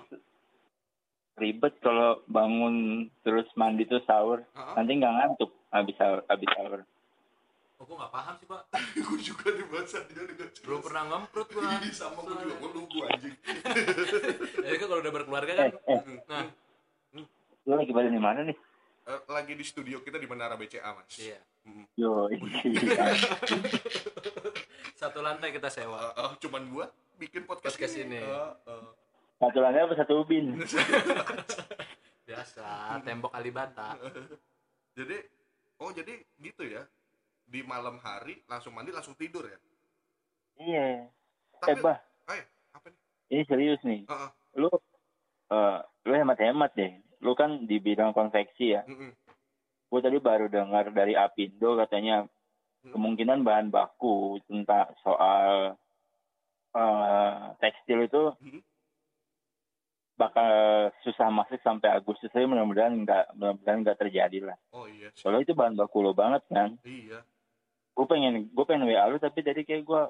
ribet. 1.41 1.73
Kalau 1.81 2.21
bangun 2.29 3.09
terus 3.25 3.49
mandi 3.57 3.89
terus 3.89 4.05
sahur. 4.05 4.45
Nanti 4.77 5.01
nggak 5.01 5.15
ngantuk 5.17 5.51
habis 5.73 5.97
sahur, 5.97 6.21
habis 6.29 6.51
sahur. 6.53 6.85
Oh 7.81 7.89
gue 7.89 7.97
nggak 7.97 8.13
paham 8.13 8.35
sih 8.37 8.47
pak 8.47 8.63
gue 9.09 9.19
juga 9.19 9.47
di 9.51 9.65
bahasa 9.67 10.05
dia 10.05 10.21
juga 10.21 10.45
jelas. 10.47 10.61
belum 10.61 10.81
pernah 10.85 11.03
ngemprut 11.09 11.49
gue 11.49 11.65
Ih, 11.65 11.93
sama 11.93 12.21
gue 12.21 12.35
juga 12.37 12.55
gue 12.55 12.71
nunggu 12.71 12.99
anjing 13.09 13.37
jadi 14.61 14.77
kan 14.81 14.87
kalau 14.87 15.01
udah 15.01 15.13
berkeluarga 15.15 15.53
kan 15.57 15.69
Eh, 15.73 15.97
eh, 15.97 16.01
nah 16.29 16.45
lu 17.61 17.73
lagi 17.77 17.93
pada 17.93 18.09
di 18.09 18.17
mana 18.17 18.41
nih? 18.43 18.57
Eh, 19.05 19.21
lagi 19.29 19.53
di 19.53 19.63
studio 19.63 20.01
kita 20.01 20.17
di 20.17 20.25
Menara 20.25 20.55
BCA 20.55 20.93
mas 20.93 21.17
iya 21.17 21.41
Mm. 21.61 21.85
Yo, 21.93 22.25
iya. 22.33 23.13
satu 25.01 25.21
lantai 25.21 25.53
kita 25.53 25.69
sewa 25.69 26.09
Eh, 26.09 26.25
eh, 26.25 26.33
cuman 26.41 26.65
gua 26.73 26.89
bikin 27.21 27.45
podcast, 27.45 27.77
Podcast 27.77 28.01
ini. 28.01 28.17
Eh, 28.17 28.53
eh. 28.65 28.87
satu 29.37 29.61
lantai 29.61 29.85
apa 29.85 29.93
satu 29.93 30.25
ubin? 30.25 30.57
biasa 32.25 32.65
tembok 33.03 33.35
Alibata 33.35 33.99
jadi 34.95 35.19
oh 35.77 35.91
jadi 35.91 36.15
gitu 36.39 36.63
ya 36.65 36.81
di 37.51 37.61
malam 37.67 37.99
hari 37.99 38.39
langsung 38.47 38.71
mandi 38.73 38.95
langsung 38.95 39.19
tidur 39.19 39.45
ya 39.51 39.59
Iya. 40.61 41.09
tapi 41.61 41.73
Eh, 41.73 41.83
bah, 41.83 41.99
apa 42.77 42.87
nih 42.89 43.01
ini 43.31 43.43
serius 43.47 43.81
nih. 43.87 44.05
Heeh. 44.11 44.31
Lu 44.59 44.69
eh 45.51 45.79
lu 46.05 46.13
hemat-hemat 46.13 46.71
deh. 46.75 46.93
Lu 47.23 47.33
kan 47.39 47.65
di 47.65 47.79
bidang 47.79 48.11
konveksi 48.11 48.75
ya. 48.75 48.83
Mm-mm. 48.85 49.15
Gue 49.91 50.01
tadi 50.03 50.19
baru 50.19 50.47
dengar 50.51 50.91
dari 50.91 51.15
Apindo 51.15 51.75
katanya 51.79 52.27
kemungkinan 52.87 53.43
bahan 53.47 53.69
baku 53.71 54.43
tentang 54.51 54.91
soal 55.03 55.79
eh, 56.75 57.41
tekstil 57.63 58.07
itu 58.07 58.23
bakal 60.21 60.53
susah 61.01 61.33
masuk 61.33 61.57
sampai 61.65 61.97
Agustus 61.97 62.29
tapi 62.29 62.45
mudah-mudahan 62.45 62.93
nggak 62.93 63.41
mudah-mudahan 63.41 63.81
nggak 63.81 64.01
terjadi 64.05 64.53
lah 64.53 64.59
oh 64.77 64.85
iya 64.85 65.09
soalnya 65.17 65.49
itu 65.49 65.57
bahan 65.57 65.81
baku 65.81 66.05
lo 66.05 66.13
banget 66.13 66.45
kan 66.53 66.77
iya 66.85 67.25
gue 68.01 68.07
pengen 68.09 68.49
gue 68.49 68.65
pengen 68.65 68.89
WA 68.89 69.05
lu 69.07 69.21
tapi 69.21 69.45
tadi 69.45 69.61
kayak 69.61 69.85
gue 69.85 70.03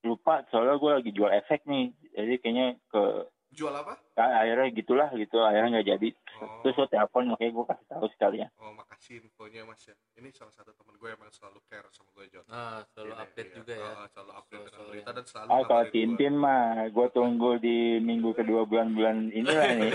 lupa 0.00 0.40
soalnya 0.48 0.80
gue 0.80 0.90
lagi 0.94 1.10
jual 1.12 1.28
efek 1.28 1.60
nih. 1.64 1.92
Jadi 2.10 2.34
kayaknya 2.38 2.66
ke 2.88 3.02
jual 3.50 3.72
apa? 3.72 3.96
Ah, 4.14 4.40
akhirnya 4.40 4.72
gitulah 4.72 5.08
gitu. 5.12 5.36
Akhirnya 5.38 5.68
nggak 5.74 5.88
jadi. 5.90 6.08
Oh. 6.38 6.62
terus 6.62 6.78
lo 6.78 6.86
telepon 6.86 7.28
makanya 7.28 7.50
gue 7.50 7.64
kasih 7.66 7.86
tahu 7.90 8.06
sekalian. 8.14 8.48
Oh 8.56 8.72
makasih 8.72 9.20
infonya 9.20 9.66
mas 9.66 9.84
ya. 9.84 9.92
Ini 10.16 10.30
salah 10.30 10.54
satu 10.54 10.70
temen 10.72 10.96
gue 10.96 11.08
yang 11.10 11.18
selalu 11.28 11.58
care 11.66 11.88
sama 11.90 12.08
gue 12.14 12.24
John 12.30 12.46
nah 12.46 12.80
selalu 12.88 13.10
Iya, 13.10 13.20
update 13.20 13.50
iya. 13.50 13.56
juga 13.58 13.72
ya. 13.74 13.90
Oh, 13.90 14.06
selalu 14.08 14.32
update 14.32 14.46
Selalu- 14.48 14.62
dengan 14.62 14.72
selalu 14.72 14.88
berita 14.88 15.10
dan 15.10 15.24
selalu 15.26 15.44
ah 15.44 15.50
kalau 15.50 15.60
ngabarin 15.60 15.84
gua. 15.84 15.92
Tintin 15.92 16.34
mah 16.38 16.62
gue 16.88 17.06
tunggu 17.12 17.50
di 17.58 17.76
minggu 18.00 18.30
kedua 18.32 18.60
bulan-bulan 18.64 19.16
inilah 19.34 19.68
nih. 19.76 19.92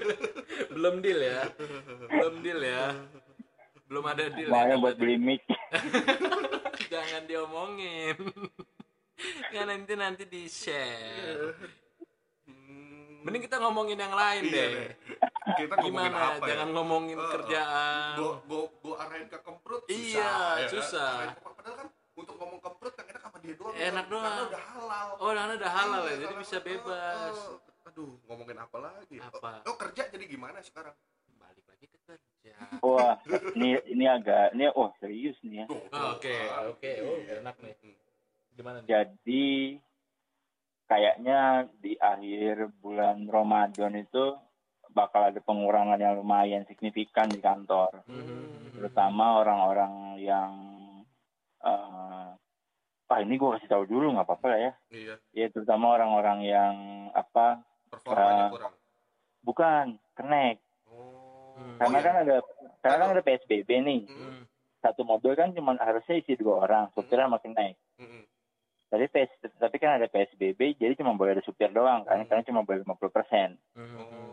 Belum 0.76 0.94
deal 1.00 1.20
ya. 1.20 1.40
Belum 2.06 2.34
deal 2.44 2.60
ya 2.60 2.82
belum 3.92 4.04
ada 4.06 4.24
deal 4.26 4.48
ya 4.48 4.50
makanya 4.50 4.72
sama 4.72 4.82
buat 4.82 4.96
beli 4.96 5.16
mic 5.18 5.42
jangan 6.92 7.22
diomongin 7.24 8.16
ya 9.54 9.62
nanti 9.62 9.92
nanti 9.94 10.24
di 10.24 10.48
share 10.48 11.52
Hmm. 12.42 13.22
mending 13.22 13.46
kita 13.46 13.54
ngomongin 13.56 13.94
yang 13.94 14.10
lain 14.12 14.42
Iya 14.42 14.50
deh 14.50 14.74
kita 15.54 15.74
ngomongin 15.78 16.10
gimana 16.10 16.18
apa 16.32 16.44
jangan 16.44 16.66
ya? 16.66 16.74
ngomongin 16.74 17.16
eh. 17.16 17.30
kerjaan 17.30 18.14
Gua 18.18 18.32
gua 18.42 18.62
gua 18.80 18.94
arahin 18.98 19.28
ke 19.28 19.38
kemprut 19.38 19.82
susah. 19.84 19.94
Iya, 19.94 20.26
ya 20.26 20.58
kan? 20.58 20.68
susah. 20.68 21.12
Ke- 21.30 21.54
Padahal 21.54 21.74
kan 21.76 21.88
untuk 22.14 22.34
ngomong 22.34 22.58
kemprut 22.58 22.92
kan 22.92 23.04
enak 23.06 23.22
sama 23.22 23.38
dia 23.38 23.54
doang. 23.54 23.74
Enak 23.74 24.04
Karena 24.04 24.26
doang. 24.26 24.48
udah 24.48 24.64
halal. 24.66 25.06
oh 25.14 25.30
karena 25.30 25.54
udah 25.54 25.70
halal 25.72 26.02
ya 26.02 26.08
Iya, 26.08 26.16
jadi 26.20 26.34
bisa 26.36 26.56
bebas. 26.58 27.36
Aduh, 27.84 28.10
ngomongin 28.24 28.58
apa 28.58 28.78
lagi? 28.80 29.16
Apa? 29.18 29.50
Oh, 29.60 29.70
oh, 29.70 29.76
kerja 29.76 30.02
jadi 30.08 30.24
gimana 30.26 30.58
sekarang? 30.60 30.94
balik 31.32 31.64
lagi 31.64 31.86
ke 31.86 31.98
kerja 32.02 32.31
wah 32.80 33.14
ini 33.52 33.68
ini 33.86 34.04
agak 34.06 34.52
ini 34.52 34.66
oh 34.68 34.90
serius 34.96 35.36
nih 35.42 35.62
ya 35.62 35.66
Oh, 35.68 35.78
oke, 36.12 36.26
tuh. 36.26 36.70
oke. 36.70 36.90
Oh, 37.00 37.16
Iya. 37.18 37.32
enak 37.38 37.56
nih. 37.58 37.74
Hmm. 37.76 37.96
gimana 38.52 38.76
nih 38.78 38.86
jadi 38.86 39.46
kayaknya 40.84 41.40
di 41.78 41.96
akhir 41.96 42.54
bulan 42.76 43.24
Ramadan 43.26 43.96
itu 43.96 44.36
bakal 44.92 45.24
ada 45.26 45.40
pengurangan 45.40 45.96
yang 45.96 46.18
lumayan 46.18 46.66
signifikan 46.66 47.24
di 47.26 47.40
kantor 47.40 48.04
Mhm. 48.04 48.76
terutama 48.76 49.40
orang-orang 49.40 49.92
yang 50.18 50.50
eh 51.60 52.28
ah 53.06 53.18
ini 53.18 53.36
gue 53.36 53.54
kasih 53.54 53.68
tahu 53.68 53.84
dulu 53.86 54.08
nggak 54.10 54.24
apa-apa 54.24 54.46
lah 54.48 54.60
ya 54.62 54.72
Iya, 54.90 55.14
ya 55.32 55.46
terutama 55.48 55.92
orang-orang 55.92 56.38
yang 56.42 56.74
apa 57.12 57.60
performanya 57.86 58.44
Ah. 58.44 58.50
kurang. 58.50 58.74
bukan 59.42 59.84
kenek 60.12 60.56
Oh. 60.58 60.71
Hmm. 61.52 61.76
karena 61.78 61.98
Oh, 61.98 62.02
kan 62.02 62.14
iya. 62.14 62.22
ada 62.22 62.36
karena 62.80 62.96
kan 62.98 63.10
ada 63.12 63.22
PSBB 63.22 63.70
nih 63.80 64.00
Hmm, 64.04 64.20
Hmm. 64.22 64.42
satu 64.78 65.02
mobil 65.02 65.32
kan 65.32 65.52
cuma 65.52 65.76
harusnya 65.76 66.16
isi 66.16 66.34
dua 66.34 66.62
orang 66.62 66.90
supir 66.90 67.16
sama 67.16 67.38
kenek 67.38 67.76
hmm, 67.96 68.04
hmm. 68.04 68.24
tapi 68.88 69.04
PS, 69.06 69.30
tapi 69.56 69.76
kan 69.76 69.96
ada 69.96 70.06
PSBB 70.06 70.76
jadi 70.76 70.92
cuma 70.94 71.12
boleh 71.12 71.32
ada 71.32 71.44
supir 71.44 71.68
doang 71.68 72.02
kan 72.02 72.18
Hmm. 72.18 72.26
karena 72.26 72.42
cuma 72.42 72.60
boleh 72.60 72.82
50 72.82 73.08
persen 73.08 73.56
Mhm. 73.74 73.96
Oh. 73.96 74.32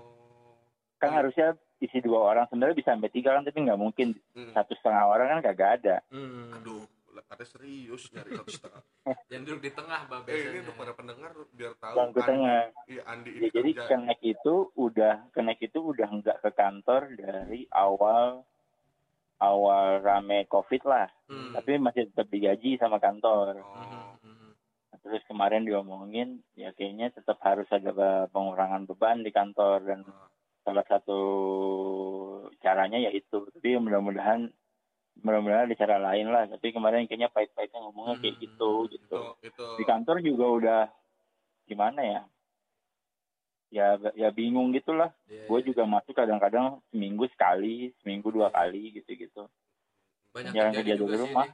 kan 0.98 1.10
Hmm. 1.10 1.18
harusnya 1.18 1.48
isi 1.78 2.00
dua 2.00 2.20
orang 2.26 2.44
sebenarnya 2.46 2.76
bisa 2.76 2.92
sampai 2.92 3.08
tiga 3.08 3.32
kan 3.32 3.44
tapi 3.44 3.60
nggak 3.62 3.78
mungkin 3.78 4.12
Hmm. 4.34 4.52
satu 4.52 4.76
setengah 4.76 5.04
orang 5.06 5.28
kan 5.30 5.40
kagak 5.46 5.72
ada 5.80 5.96
Hmm. 6.10 6.56
Aduh, 6.56 6.84
ada 7.12 7.42
serius 7.44 8.10
nyari 8.10 8.30
satu 8.32 8.50
setengah. 8.50 8.82
yang 9.32 9.42
duduk 9.42 9.62
di 9.62 9.72
tengah 9.72 10.00
bah 10.06 10.20
eh, 10.20 10.24
ini 10.24 10.30
biasanya 10.30 10.60
untuk 10.62 10.76
para 10.76 10.94
pendengar 10.94 11.32
biar 11.52 11.74
tahu. 11.76 11.96
bang 11.96 12.10
ke 12.10 12.20
Andi- 12.20 12.28
tengah 12.28 12.60
Iya, 12.86 13.02
Andi 13.06 13.30
ya, 13.30 13.36
ini 13.36 13.48
jadi 13.50 13.72
kerja. 13.72 13.88
kenek 13.88 14.20
itu 14.22 14.54
udah 14.76 15.16
kenek 15.30 15.60
itu 15.62 15.80
udah 15.84 16.08
nggak 16.12 16.38
ke 16.40 16.52
kantor 16.52 17.02
dari 17.14 17.62
awal 17.70 18.44
awal 19.40 20.00
rame 20.00 20.44
covid 20.46 20.84
lah 20.84 21.08
Hmm. 21.26 21.54
tapi 21.54 21.78
masih 21.78 22.10
tetap 22.10 22.26
digaji 22.28 22.76
sama 22.76 22.98
kantor 22.98 23.62
Oh. 23.62 24.18
Nah, 24.90 24.98
terus 25.00 25.22
kemarin 25.24 25.62
diomongin 25.62 26.42
ya 26.54 26.70
kayaknya 26.72 27.10
tetap 27.10 27.38
harus 27.40 27.70
ada 27.70 27.94
pengurangan 28.28 28.84
beban 28.86 29.22
di 29.22 29.30
kantor 29.30 29.82
dan 29.84 30.02
Nah, 30.02 30.26
salah 30.66 30.84
satu 30.84 31.20
caranya 32.58 33.00
ya 33.00 33.10
itu 33.10 33.46
tapi 33.48 33.78
mudah-mudahan 33.78 34.50
mudah-mudahan 35.22 35.68
ada 35.68 35.76
cara 35.76 35.98
lain 36.00 36.28
lah 36.30 36.48
tapi 36.48 36.72
kemarin 36.72 37.06
kayaknya 37.06 37.30
pahit-pahitnya 37.30 37.80
ngomongnya 37.84 38.16
kayak 38.20 38.36
Hmm, 38.36 38.44
gitu 38.44 38.72
gitu. 38.90 39.20
itu 39.42 39.50
itu 39.52 39.66
di 39.78 39.84
kantor 39.84 40.18
juga 40.20 40.46
udah 40.48 40.82
gimana 41.66 42.02
ya? 42.02 42.22
Ya 43.70 43.88
ya 44.18 44.34
bingung 44.34 44.74
gitulah. 44.74 45.14
Iya, 45.30 45.46
gue 45.46 45.60
iya. 45.62 45.68
juga 45.70 45.84
masuk 45.86 46.18
kadang-kadang 46.18 46.82
seminggu 46.90 47.30
sekali 47.30 47.94
seminggu 48.02 48.34
dua 48.34 48.50
kali 48.50 48.90
gitu-gitu. 48.98 49.46
Banyak 50.34 50.52
Jangan 50.52 50.74
terjadi 50.74 50.90
kerja 50.90 50.98
juga 50.98 51.06
di 51.06 51.14
sih 51.14 51.22
rumah. 51.22 51.48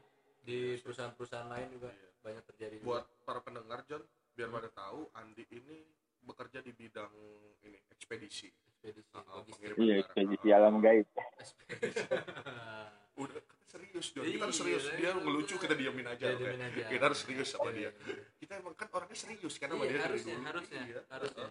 di 0.45 0.59
perusahaan-perusahaan 0.79 1.49
lain 1.51 1.67
juga. 1.71 1.89
Iya. 1.91 2.09
banyak 2.25 2.43
terjadi 2.49 2.75
juga. 2.81 2.85
buat 2.87 3.03
para 3.21 3.39
pendengar 3.43 3.79
John 3.85 4.01
biar 4.33 4.49
pada 4.49 4.69
tahu 4.73 5.05
Andi 5.13 5.45
ini 5.51 5.77
bekerja 6.25 6.57
di 6.59 6.73
bidang 6.73 7.13
ini 7.61 7.77
ekspedisi. 7.93 8.49
Ekspedisi 8.49 9.05
pengiriman. 9.13 9.77
iya 9.77 9.93
ekspedisi 10.01 10.47
alam 10.49 10.81
gaib. 10.81 11.05
Ekspedisi. 11.37 12.01
Udah 13.21 13.41
serius 13.75 14.07
John. 14.09 14.23
Kita 14.23 14.43
harus 14.45 14.55
Iya, 14.55 14.63
serius. 14.63 14.83
dia 14.89 15.03
iya. 15.03 15.11
ngelucu 15.13 15.55
kita 15.57 15.75
diamin 15.75 16.07
aja 16.07 16.25
Ya, 16.25 16.33
diamin 16.33 16.61
aja. 16.63 16.83
kita 16.87 17.03
harus 17.03 17.19
serius 17.19 17.47
sama 17.49 17.69
Iya, 17.69 17.75
dia. 17.75 17.89
iya. 17.91 18.15
kita 18.37 18.53
emang 18.55 18.73
kan 18.73 18.87
orangnya 18.89 19.17
serius 19.17 19.51
sama 19.51 19.75
Iya, 19.75 19.83
dia 19.83 19.91
dari 19.91 19.99
harusnya 20.01 20.33
dulu. 20.33 20.47
harusnya 20.47 20.81
Iya. 20.81 21.01
harusnya. 21.09 21.47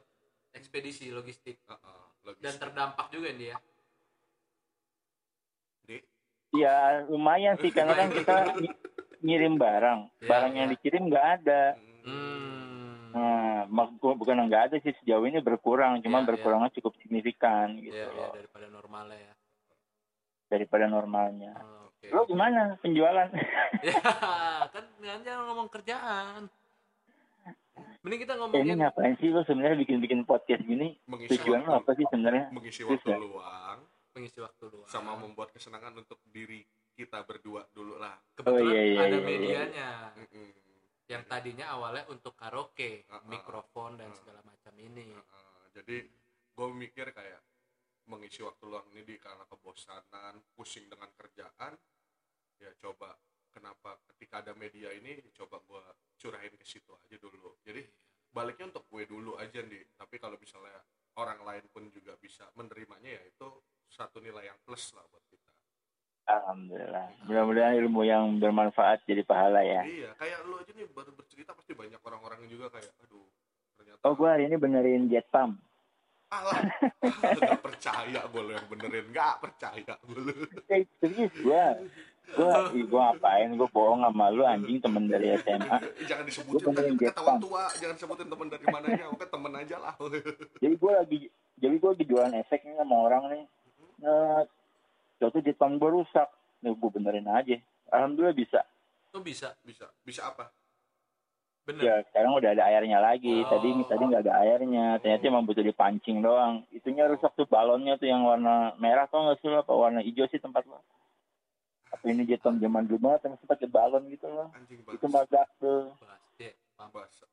Ekspedisi 0.52 1.04
logistik. 1.10 1.56
Ah, 1.66 1.76
logistik. 2.22 2.40
dan 2.40 2.54
terdampak 2.58 3.06
juga 3.10 3.28
nih 3.28 3.48
ya. 3.50 3.56
Di, 5.84 5.96
ya 6.54 6.76
lumayan 7.04 7.58
sih 7.58 7.68
karena 7.68 7.92
kan 7.92 8.08
kita 8.08 8.34
ng- 8.54 8.76
ngirim 9.20 9.54
barang. 9.54 10.00
Iya, 10.16 10.28
barang 10.30 10.52
yang 10.54 10.68
iya. 10.68 10.72
dikirim 10.72 11.02
nggak 11.04 11.26
ada. 11.38 11.62
Hmm, 12.04 13.10
nah 13.10 13.36
mak- 13.66 13.96
bukan 13.98 14.46
nggak 14.46 14.62
ada 14.70 14.76
sih 14.78 14.92
sejauh 14.94 15.24
ini 15.24 15.40
berkurang 15.40 16.00
cuma 16.00 16.18
Iya, 16.18 16.28
berkurangnya 16.30 16.70
cukup 16.72 16.96
signifikan 16.98 17.76
gitu. 17.78 17.92
Iya, 17.94 18.06
iya, 18.06 18.16
loh 18.22 18.32
daripada 18.32 18.66
normalnya 18.68 19.18
ya. 19.18 19.32
Daripada 20.46 20.84
normalnya. 20.86 21.52
Oh, 21.56 21.83
lo 22.10 22.22
gimana 22.26 22.76
penjualan? 22.80 23.28
Ya 23.84 24.00
kan 24.74 24.84
jangan 25.20 25.44
ngomong 25.44 25.68
kerjaan. 25.68 26.48
Mending 28.00 28.20
kita 28.24 28.32
ini 28.32 28.40
ngomongin 28.40 28.76
ngapain 28.80 29.12
sih 29.16 29.28
lo 29.28 29.44
sebenarnya 29.44 29.76
bikin-bikin 29.80 30.24
podcast 30.24 30.64
gini? 30.64 30.96
Mengisi 31.04 31.36
tujuan 31.36 31.64
lo 31.64 31.76
waktu. 31.76 31.80
apa 31.84 31.90
sih 31.96 32.06
sebenarnya? 32.08 32.44
Mengisi 32.48 32.80
Terus 32.80 33.00
waktu 33.00 33.10
ya? 33.12 33.18
luang. 33.20 33.78
Mengisi 34.12 34.38
waktu 34.40 34.64
luang. 34.68 34.88
Sama 34.88 35.12
membuat 35.16 35.52
kesenangan 35.52 35.92
untuk 35.96 36.16
diri 36.28 36.64
kita 36.92 37.24
berdua 37.24 37.64
dulu 37.72 37.96
lah. 37.98 38.16
Kebetulan 38.32 38.56
Oh, 38.56 38.72
iya, 38.72 38.82
iya, 38.86 38.98
ada 39.00 39.08
iya, 39.08 39.16
iya. 39.16 39.24
medianya. 39.24 39.88
Mm-mm. 40.16 40.48
yang 41.04 41.20
tadinya 41.28 41.68
awalnya 41.68 42.08
untuk 42.08 42.32
karaoke 42.32 43.04
Ah, 43.12 43.20
ah, 43.20 43.22
mikrofon 43.28 44.00
dan 44.00 44.08
ah. 44.08 44.16
segala 44.16 44.40
macam 44.40 44.72
ini. 44.80 45.12
Uh, 45.12 45.64
jadi 45.76 46.08
gue 46.54 46.66
mikir 46.72 47.12
kayak 47.12 47.44
mengisi 48.08 48.44
waktu 48.44 48.64
luang 48.68 48.86
ini 48.92 49.02
di 49.04 49.16
karena 49.16 49.44
kebosanan 49.48 50.40
pusing 50.52 50.88
dengan 50.88 51.08
kerjaan 51.16 51.72
ya 52.60 52.70
coba 52.80 53.16
kenapa 53.48 53.96
ketika 54.12 54.44
ada 54.44 54.52
media 54.56 54.92
ini 54.92 55.20
coba 55.32 55.62
gue 55.64 55.84
curahin 56.18 56.54
ke 56.58 56.66
situ 56.66 56.90
aja 56.90 57.16
dulu. 57.16 57.56
Jadi 57.64 57.82
baliknya 58.34 58.74
untuk 58.74 58.84
gue 58.90 59.04
dulu 59.06 59.38
aja 59.38 59.62
nih 59.62 59.94
tapi 59.96 60.18
kalau 60.18 60.36
misalnya 60.36 60.80
orang 61.16 61.40
lain 61.46 61.64
pun 61.70 61.86
juga 61.94 62.18
bisa 62.18 62.44
menerimanya 62.58 63.20
ya 63.20 63.22
itu 63.24 63.48
satu 63.86 64.18
nilai 64.18 64.50
yang 64.50 64.58
plus 64.66 64.92
lah 64.98 65.06
buat 65.08 65.22
kita. 65.30 65.52
Alhamdulillah. 66.24 67.28
Mudah-mudahan 67.28 67.76
ilmu 67.84 68.00
yang 68.08 68.40
bermanfaat 68.40 69.04
jadi 69.04 69.22
pahala 69.22 69.60
ya. 69.62 69.84
Iya 69.84 70.10
kayak 70.18 70.38
lu 70.48 70.58
aja 70.58 70.72
nih 70.72 70.88
baru 70.90 71.12
bercerita 71.14 71.54
pasti 71.54 71.72
banyak 71.76 72.00
orang-orang 72.02 72.44
juga 72.50 72.72
kayak 72.72 72.90
aduh 73.06 73.28
ternyata 73.78 74.02
oh 74.06 74.14
gue 74.16 74.28
hari 74.28 74.44
ini 74.50 74.56
benerin 74.56 75.06
jet 75.10 75.28
pump 75.30 75.60
alah 76.32 76.60
nggak 77.40 77.60
percaya 77.60 78.20
gue 78.28 78.42
yang 78.48 78.66
benerin. 78.70 79.04
Nggak 79.12 79.34
percaya 79.42 79.94
gue 80.02 80.22
Eh, 80.72 80.82
serius 81.00 81.32
gue 81.38 81.64
gue 82.24 82.82
gue 82.88 83.00
ngapain? 83.00 83.48
Gue 83.52 83.68
bohong 83.68 84.00
sama 84.02 84.32
lu 84.32 84.42
anjing 84.42 84.80
temen 84.80 85.04
dari 85.06 85.36
SMA 85.44 85.76
Eh, 86.00 86.06
jangan 86.08 86.24
disebutin 86.24 86.72
kan 86.72 86.84
ketahuan 86.96 87.36
tua. 87.38 87.64
Jangan 87.76 87.96
sebutin 88.00 88.28
teman 88.32 88.48
dari 88.48 88.66
mananya. 88.72 89.06
Oke 89.12 89.24
temen 89.28 89.52
aja 89.52 89.76
lah. 89.78 89.94
Jadi 90.62 90.74
gue 90.74 90.92
lagi 90.92 91.20
jadi 91.54 91.78
gue 91.78 91.90
lagi 91.94 92.04
jualan 92.10 92.34
efek 92.42 92.66
nih 92.66 92.74
sama 92.74 92.96
orang 93.06 93.24
nih. 93.30 93.44
Nah 94.02 94.42
suatu 95.22 95.38
jet 95.44 95.54
pump 95.54 95.78
gue 95.78 95.90
rusak. 96.02 96.28
Nih 96.66 96.74
gue 96.74 96.90
benerin 96.90 97.28
aja. 97.30 97.56
Alhamdulillah 97.94 98.34
bisa. 98.34 98.60
Tuh 99.14 99.22
bisa 99.22 99.54
bisa. 99.62 99.86
Bisa 100.02 100.26
apa 100.26 100.50
bener. 101.64 101.82
Ya 101.82 101.94
sekarang 102.08 102.32
udah 102.34 102.50
ada 102.52 102.64
airnya 102.66 102.98
lagi. 102.98 103.40
Oh. 103.40 103.48
tadi 103.48 103.68
tadi 103.84 104.02
nggak 104.04 104.24
ada 104.24 104.34
airnya. 104.40 104.86
Ternyata 105.00 105.24
emang 105.24 105.44
butuh 105.44 105.60
dipancing 105.60 106.20
doang. 106.20 106.62
Itunya 106.70 107.08
rusak 107.08 107.32
tuh 107.32 107.44
balonnya 107.44 107.96
tuh 107.96 108.06
yang 108.06 108.22
warna 108.22 108.72
merah 108.76 109.08
tau 109.08 109.24
nggak 109.24 109.40
sih 109.40 109.48
lo? 109.48 109.60
Apa 109.60 109.72
warna 109.72 110.00
hijau 110.00 110.28
sih 110.28 110.38
tempat 110.38 110.64
lo? 110.64 110.80
Apa 111.88 112.04
ini 112.06 112.24
jet 112.24 112.42
pump 112.42 112.58
zaman 112.58 112.84
dulu 112.84 113.06
banget 113.06 113.26
yang 113.26 113.34
pakai 113.40 113.66
balon 113.66 114.06
gitu 114.08 114.26
loh. 114.26 114.50
Anjing 114.52 114.82
itu 114.82 115.06
meledak 115.06 115.48
tuh. 115.56 115.94
Bas- 116.90 117.24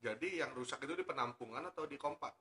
jadi 0.00 0.44
yang 0.44 0.50
rusak 0.52 0.82
itu 0.82 0.92
di 0.92 1.04
penampungan 1.04 1.66
atau 1.66 1.84
di 1.84 1.96
kompak? 1.96 2.32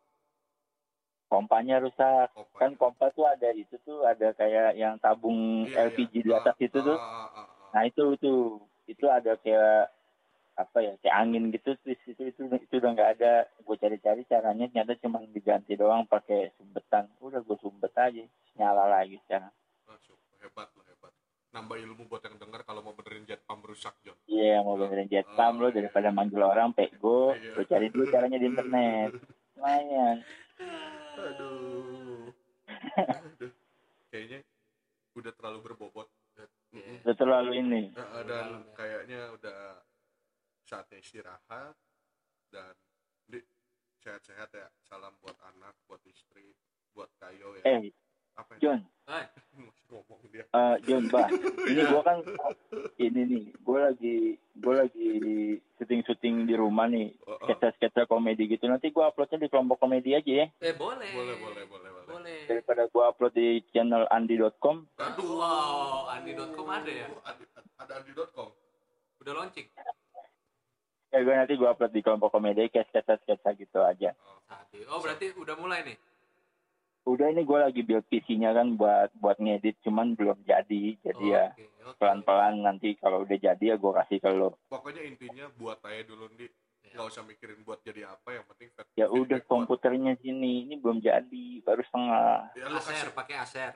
Pompanya 1.26 1.82
rusak. 1.82 2.32
Kompak. 2.32 2.60
Kan 2.62 2.72
pompa 2.78 3.10
tuh 3.12 3.26
ada 3.26 3.50
itu 3.52 3.76
tuh 3.82 4.06
ada 4.06 4.32
kayak 4.32 4.78
yang 4.78 4.96
tabung 5.02 5.66
Iya, 5.66 5.90
LPG 5.90 6.14
iya. 6.16 6.24
di 6.24 6.32
atas 6.32 6.56
Ah, 6.56 6.64
itu 6.64 6.78
tuh. 6.80 6.96
ah, 6.96 7.28
ah, 7.28 7.40
ah. 7.42 7.48
nah 7.74 7.82
itu 7.84 8.04
tuh 8.18 8.62
itu 8.86 9.06
ada 9.10 9.34
kayak 9.42 9.90
apa 10.56 10.80
ya 10.80 10.96
kayak 11.04 11.18
angin 11.20 11.52
gitu 11.52 11.76
terus 11.84 12.00
itu 12.08 12.32
itu 12.32 12.42
itu 12.48 12.74
udah 12.80 12.92
nggak 12.96 13.12
ada. 13.20 13.34
Gue 13.62 13.76
cari-cari 13.76 14.24
caranya 14.24 14.66
ternyata 14.72 14.96
cuma 15.04 15.20
diganti 15.28 15.76
doang 15.76 16.08
pakai 16.08 16.56
sumbetan. 16.56 17.12
Udah 17.20 17.44
gue 17.44 17.58
sumbet 17.60 17.92
aja 17.94 18.24
nyala 18.56 18.88
lagi 18.88 19.20
sekarang. 19.28 19.52
Masuk. 19.86 20.16
hebat 20.40 20.72
lah 20.72 20.86
hebat. 20.88 21.12
Nambah 21.52 21.76
ilmu 21.76 22.08
buat 22.08 22.24
yang 22.24 22.40
denger 22.40 22.64
kalau 22.64 22.84
mau 22.84 22.96
benerin 22.96 23.28
jet 23.28 23.44
pump 23.44 23.68
rusak 23.68 23.96
John. 24.02 24.16
Iya 24.28 24.64
mau 24.64 24.80
benerin 24.80 25.12
jet 25.12 25.28
pump 25.28 25.60
lo 25.60 25.68
daripada 25.72 26.12
manggil 26.12 26.40
orang 26.40 26.72
pego 26.72 27.36
Iya. 27.36 27.52
lo 27.56 27.64
cari 27.68 27.88
dulu 27.92 28.04
caranya 28.08 28.40
di 28.40 28.48
internet. 28.48 29.10
Lumayan. 29.60 30.18
Aduh. 31.20 32.32
Aduh 32.96 33.52
kayaknya 34.12 34.40
udah 35.16 35.32
terlalu 35.36 35.60
berbobot. 35.68 36.08
Udah 36.76 37.16
terlalu 37.16 37.64
ini. 37.64 37.82
Dan 38.28 38.68
kayaknya 38.76 39.32
udah 39.32 39.84
saatnya 40.66 40.98
istirahat 40.98 41.78
dan 42.50 42.74
di 43.30 43.40
sehat-sehat 44.02 44.50
ya. 44.54 44.68
Salam 44.82 45.14
buat 45.22 45.38
anak 45.54 45.78
buat 45.86 46.02
istri 46.10 46.58
buat 46.98 47.10
kayo 47.22 47.54
ya. 47.62 47.64
Eh 47.70 47.94
apa 48.36 48.52
ini 48.58 48.62
John. 48.66 48.80
Hai. 49.08 49.26
masih 49.62 49.86
ngomong 49.94 50.22
dia. 50.34 50.46
Eh 50.50 50.76
John 50.90 51.06
bah 51.14 51.30
ini 51.72 51.82
gue 51.86 52.02
kan 52.02 52.18
ini 52.98 53.22
nih 53.30 53.46
gue 53.62 53.80
lagi 53.80 54.18
gue 54.58 54.74
lagi 54.74 55.12
syuting-syuting 55.78 56.50
di 56.50 56.56
rumah 56.58 56.90
nih. 56.90 57.14
Oh, 57.30 57.38
oh. 57.38 57.40
sketsa-sketsa 57.46 58.10
komedi 58.10 58.50
gitu. 58.50 58.66
Nanti 58.66 58.90
gue 58.90 59.06
uploadnya 59.06 59.46
di 59.46 59.50
kelompok 59.54 59.78
komedi 59.78 60.18
aja 60.18 60.32
ya. 60.44 60.48
Eh 60.66 60.74
boleh. 60.74 61.14
Boleh 61.14 61.36
boleh 61.38 61.64
boleh 61.70 61.90
boleh. 61.94 62.10
Boleh. 62.10 62.42
Daripada 62.50 62.90
gue 62.90 63.04
upload 63.06 63.34
di 63.38 63.62
channel 63.70 64.10
andi.com 64.10 64.90
aduh. 64.98 65.30
Wow 65.30 66.10
andi.com 66.10 66.68
ada 66.74 66.90
ya? 66.90 67.08
Ada 67.78 68.02
andi.com 68.02 68.50
udah 69.26 69.42
launching 69.42 69.66
ya 71.16 71.24
gue 71.24 71.34
nanti 71.34 71.56
gue 71.56 71.64
upload 71.64 71.90
di 71.90 72.04
kelompok 72.04 72.30
komedi 72.30 72.68
kayak 72.68 72.92
sketsa-sketsa 72.92 73.56
gitu 73.56 73.80
aja. 73.80 74.12
Oh 74.92 75.00
berarti 75.00 75.32
udah 75.32 75.56
mulai 75.56 75.80
nih? 75.82 75.98
Udah 77.06 77.30
ini 77.32 77.46
gue 77.46 77.56
lagi 77.56 77.86
build 77.86 78.04
PC-nya 78.12 78.52
kan 78.52 78.76
buat 78.76 79.14
buat 79.16 79.40
ngedit 79.40 79.80
cuman 79.80 80.18
belum 80.18 80.44
jadi. 80.44 81.00
Jadi 81.00 81.24
ya 81.24 81.54
Oke, 81.54 81.70
oke. 81.86 81.96
pelan-pelan 81.96 82.60
nanti 82.60 82.98
kalau 82.98 83.24
udah 83.24 83.38
jadi 83.38 83.64
ya 83.64 83.76
gue 83.78 83.92
kasih 83.96 84.20
ke 84.20 84.28
lo 84.28 84.58
pokoknya 84.68 85.06
intinya 85.06 85.48
buat 85.56 85.80
aja 85.86 86.04
dulu 86.04 86.28
nih 86.36 86.52
Ya. 86.86 87.02
nggak 87.02 87.12
usah 87.12 87.26
mikirin 87.26 87.66
buat 87.66 87.82
jadi 87.82 88.06
apa 88.08 88.30
yang 88.30 88.46
penting 88.46 88.70
ya 88.94 89.10
udah 89.10 89.20
feedback 89.20 89.42
buat- 89.42 89.52
komputernya 89.68 90.14
sini 90.22 90.64
ini 90.64 90.78
belum 90.78 91.02
jadi 91.02 91.46
baru 91.66 91.82
setengah. 91.82 92.56
Ya 92.56 92.66
aser 92.72 93.10
pakai 93.12 93.36
aser 93.42 93.74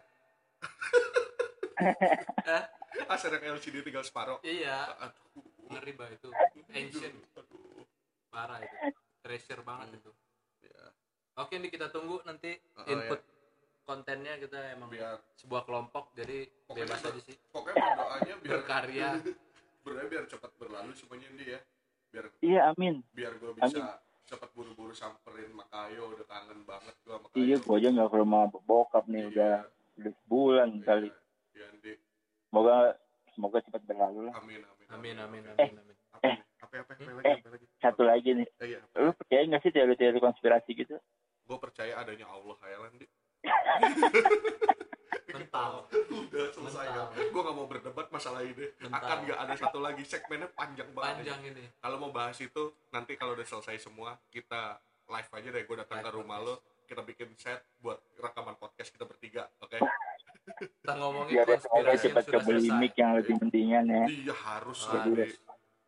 yang 3.44 3.56
LCD 3.56 3.82
tinggal 3.82 4.02
separuh 4.02 4.40
iya. 4.42 4.90
Aduh. 5.00 5.44
Ngeri 5.70 5.92
bah 5.94 6.10
itu. 6.10 6.30
Ancient 6.70 7.16
aduh 7.34 7.86
parah 8.28 8.60
itu. 8.60 8.76
Treasure 9.20 9.62
banget 9.62 9.98
itu. 9.98 10.12
Ya 10.62 10.84
oke 11.36 11.54
nih 11.54 11.70
kita 11.70 11.88
tunggu 11.88 12.22
nanti 12.24 12.58
Oh, 12.76 12.86
input 12.86 13.22
kontennya. 13.84 14.38
Kita 14.38 14.58
emang 14.72 14.90
biar 14.90 15.18
sebuah 15.36 15.64
kelompok 15.64 16.14
jadi 16.14 16.46
Pokoknya 16.66 16.86
bebas 16.86 17.02
aja 17.04 17.22
sih. 17.22 17.36
pokoknya 17.50 17.76
berdoanya 17.78 18.36
biar 18.38 18.52
berkarya. 18.56 19.10
Berdoanya 19.80 20.10
biar 20.12 20.26
cepat 20.28 20.52
berlalu 20.56 20.92
semuanya 20.94 21.28
ini 21.32 21.46
ya. 21.50 21.60
Biar 22.10 22.26
iya 22.42 22.62
amin. 22.68 23.06
biar 23.14 23.38
gue 23.38 23.54
bisa 23.54 24.02
cepat 24.26 24.50
buru-buru 24.54 24.94
samperin 24.94 25.50
Makayo 25.52 26.10
udah 26.10 26.26
kangen 26.26 26.62
banget 26.62 26.94
gue 27.02 27.10
sama 27.12 27.28
Kayo. 27.28 27.38
iya 27.40 27.58
gue 27.58 27.76
aja 27.76 27.88
nggak 27.90 28.10
ke 28.10 28.18
rumah 28.18 28.42
bokap 28.52 29.06
nih 29.06 29.26
udah 29.26 29.66
udah 29.96 30.14
sebulan 30.16 30.70
Iya, 30.72 30.84
kali. 30.84 31.10
Iya, 31.54 31.66
Andi. 31.70 31.94
Semoga 32.50 32.76
semoga 33.32 33.58
cepat 33.62 33.82
berlalu 33.84 34.20
lah. 34.26 34.34
Amin 34.36 34.62
amin 34.90 35.16
amin. 35.16 35.42
Amin 35.46 35.54
Eh, 35.56 35.70
amin 35.70 35.78
amin. 35.78 35.96
apa 36.60 36.76
apa 36.76 36.92
apa 36.92 36.92
apa 36.92 37.12
lagi 37.14 37.24
eh, 37.24 37.38
apa 37.38 37.50
lagi? 37.52 37.66
satu 37.72 37.78
satu 37.80 38.02
lagi 38.04 38.30
nih. 38.36 38.48
Eh, 38.58 38.68
iya 38.68 38.80
Lu 38.96 39.12
percaya 39.14 39.42
nggak 39.46 39.62
sih 39.62 39.72
teori-teori 39.72 40.20
konspirasi 40.20 40.72
gitu? 40.76 40.98
gue 41.42 41.58
percaya 41.58 41.98
adanya 41.98 42.30
Allah 42.30 42.54
Thailand 42.56 42.94
di 42.96 43.06
mental. 45.30 45.86
Udah 45.90 46.46
selesai 46.52 46.86
Mental. 46.86 47.06
kan 47.08 47.26
gue 47.26 47.42
gak 47.42 47.56
mau 47.56 47.66
berdebat 47.66 48.08
masalah 48.10 48.42
ini. 48.42 48.66
Mental. 48.78 48.98
akan 49.00 49.18
gak 49.26 49.40
ada 49.40 49.56
satu 49.56 49.80
lagi 49.80 50.04
segmennya 50.04 50.50
panjang 50.54 50.90
banget. 50.92 51.16
Panjang 51.22 51.42
ini. 51.48 51.64
Kalau 51.76 51.98
mau 51.98 52.10
bahas 52.10 52.38
itu 52.38 52.64
nanti 52.90 53.14
kalau 53.14 53.34
udah 53.34 53.46
selesai 53.48 53.78
semua 53.80 54.18
kita 54.30 54.78
live 55.08 55.32
aja 55.32 55.48
deh. 55.50 55.64
Gue 55.64 55.78
datang 55.80 55.98
Live 56.00 56.06
ke 56.06 56.12
rumah 56.14 56.38
lo 56.40 56.56
kita 56.90 57.06
bikin 57.06 57.30
set 57.38 57.62
buat 57.78 58.02
rekaman 58.18 58.58
podcast 58.58 58.90
kita 58.90 59.06
bertiga 59.06 59.46
oke 59.62 59.78
kita 60.82 60.94
ngomongin 60.98 61.34
semoga 61.38 61.54
konspirasi 61.54 61.86
yang 61.86 62.00
cepat 62.10 62.26
kebeli 62.26 62.60
selesai 62.66 62.82
mic 62.82 62.94
yang 62.98 63.12
lebih 63.14 63.36
mendingan 63.38 63.86
ya. 63.86 64.04
iya 64.10 64.34
harus 64.34 64.80
Harus. 64.90 65.06
lebih 65.06 65.30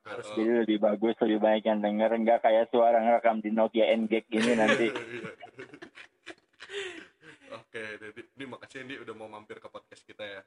Harus. 0.02 0.26
Eh, 0.34 0.36
Jadi 0.38 0.52
lebih 0.66 0.78
bagus, 0.82 1.14
lebih 1.22 1.38
banyak 1.38 1.62
yang 1.62 1.78
denger. 1.78 2.10
Nggak 2.26 2.40
kayak 2.42 2.74
suara 2.74 2.98
ngerekam 3.06 3.38
di 3.38 3.54
Nokia 3.54 3.86
NGEK 3.94 4.26
gini 4.34 4.54
nanti. 4.58 4.88
Iya. 7.52 7.60
Oke, 7.60 7.84
Dedi, 8.00 8.22
Di, 8.32 8.46
makasih 8.48 8.88
Di 8.88 8.96
udah 9.04 9.12
mau 9.12 9.28
mampir 9.28 9.60
ke 9.60 9.68
podcast 9.68 10.08
kita 10.08 10.24
ya. 10.24 10.42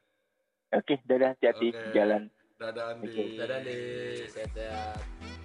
Oke, 0.73 0.97
dadah, 1.05 1.37
hati-hati 1.37 1.69
Oke. 1.71 1.93
jalan. 1.93 2.33
Dadah 2.57 2.97
Andi. 2.97 3.13
Oke. 3.13 3.25
dadah 3.37 3.59
deh 3.61 4.25
sehat-sehat 4.33 5.45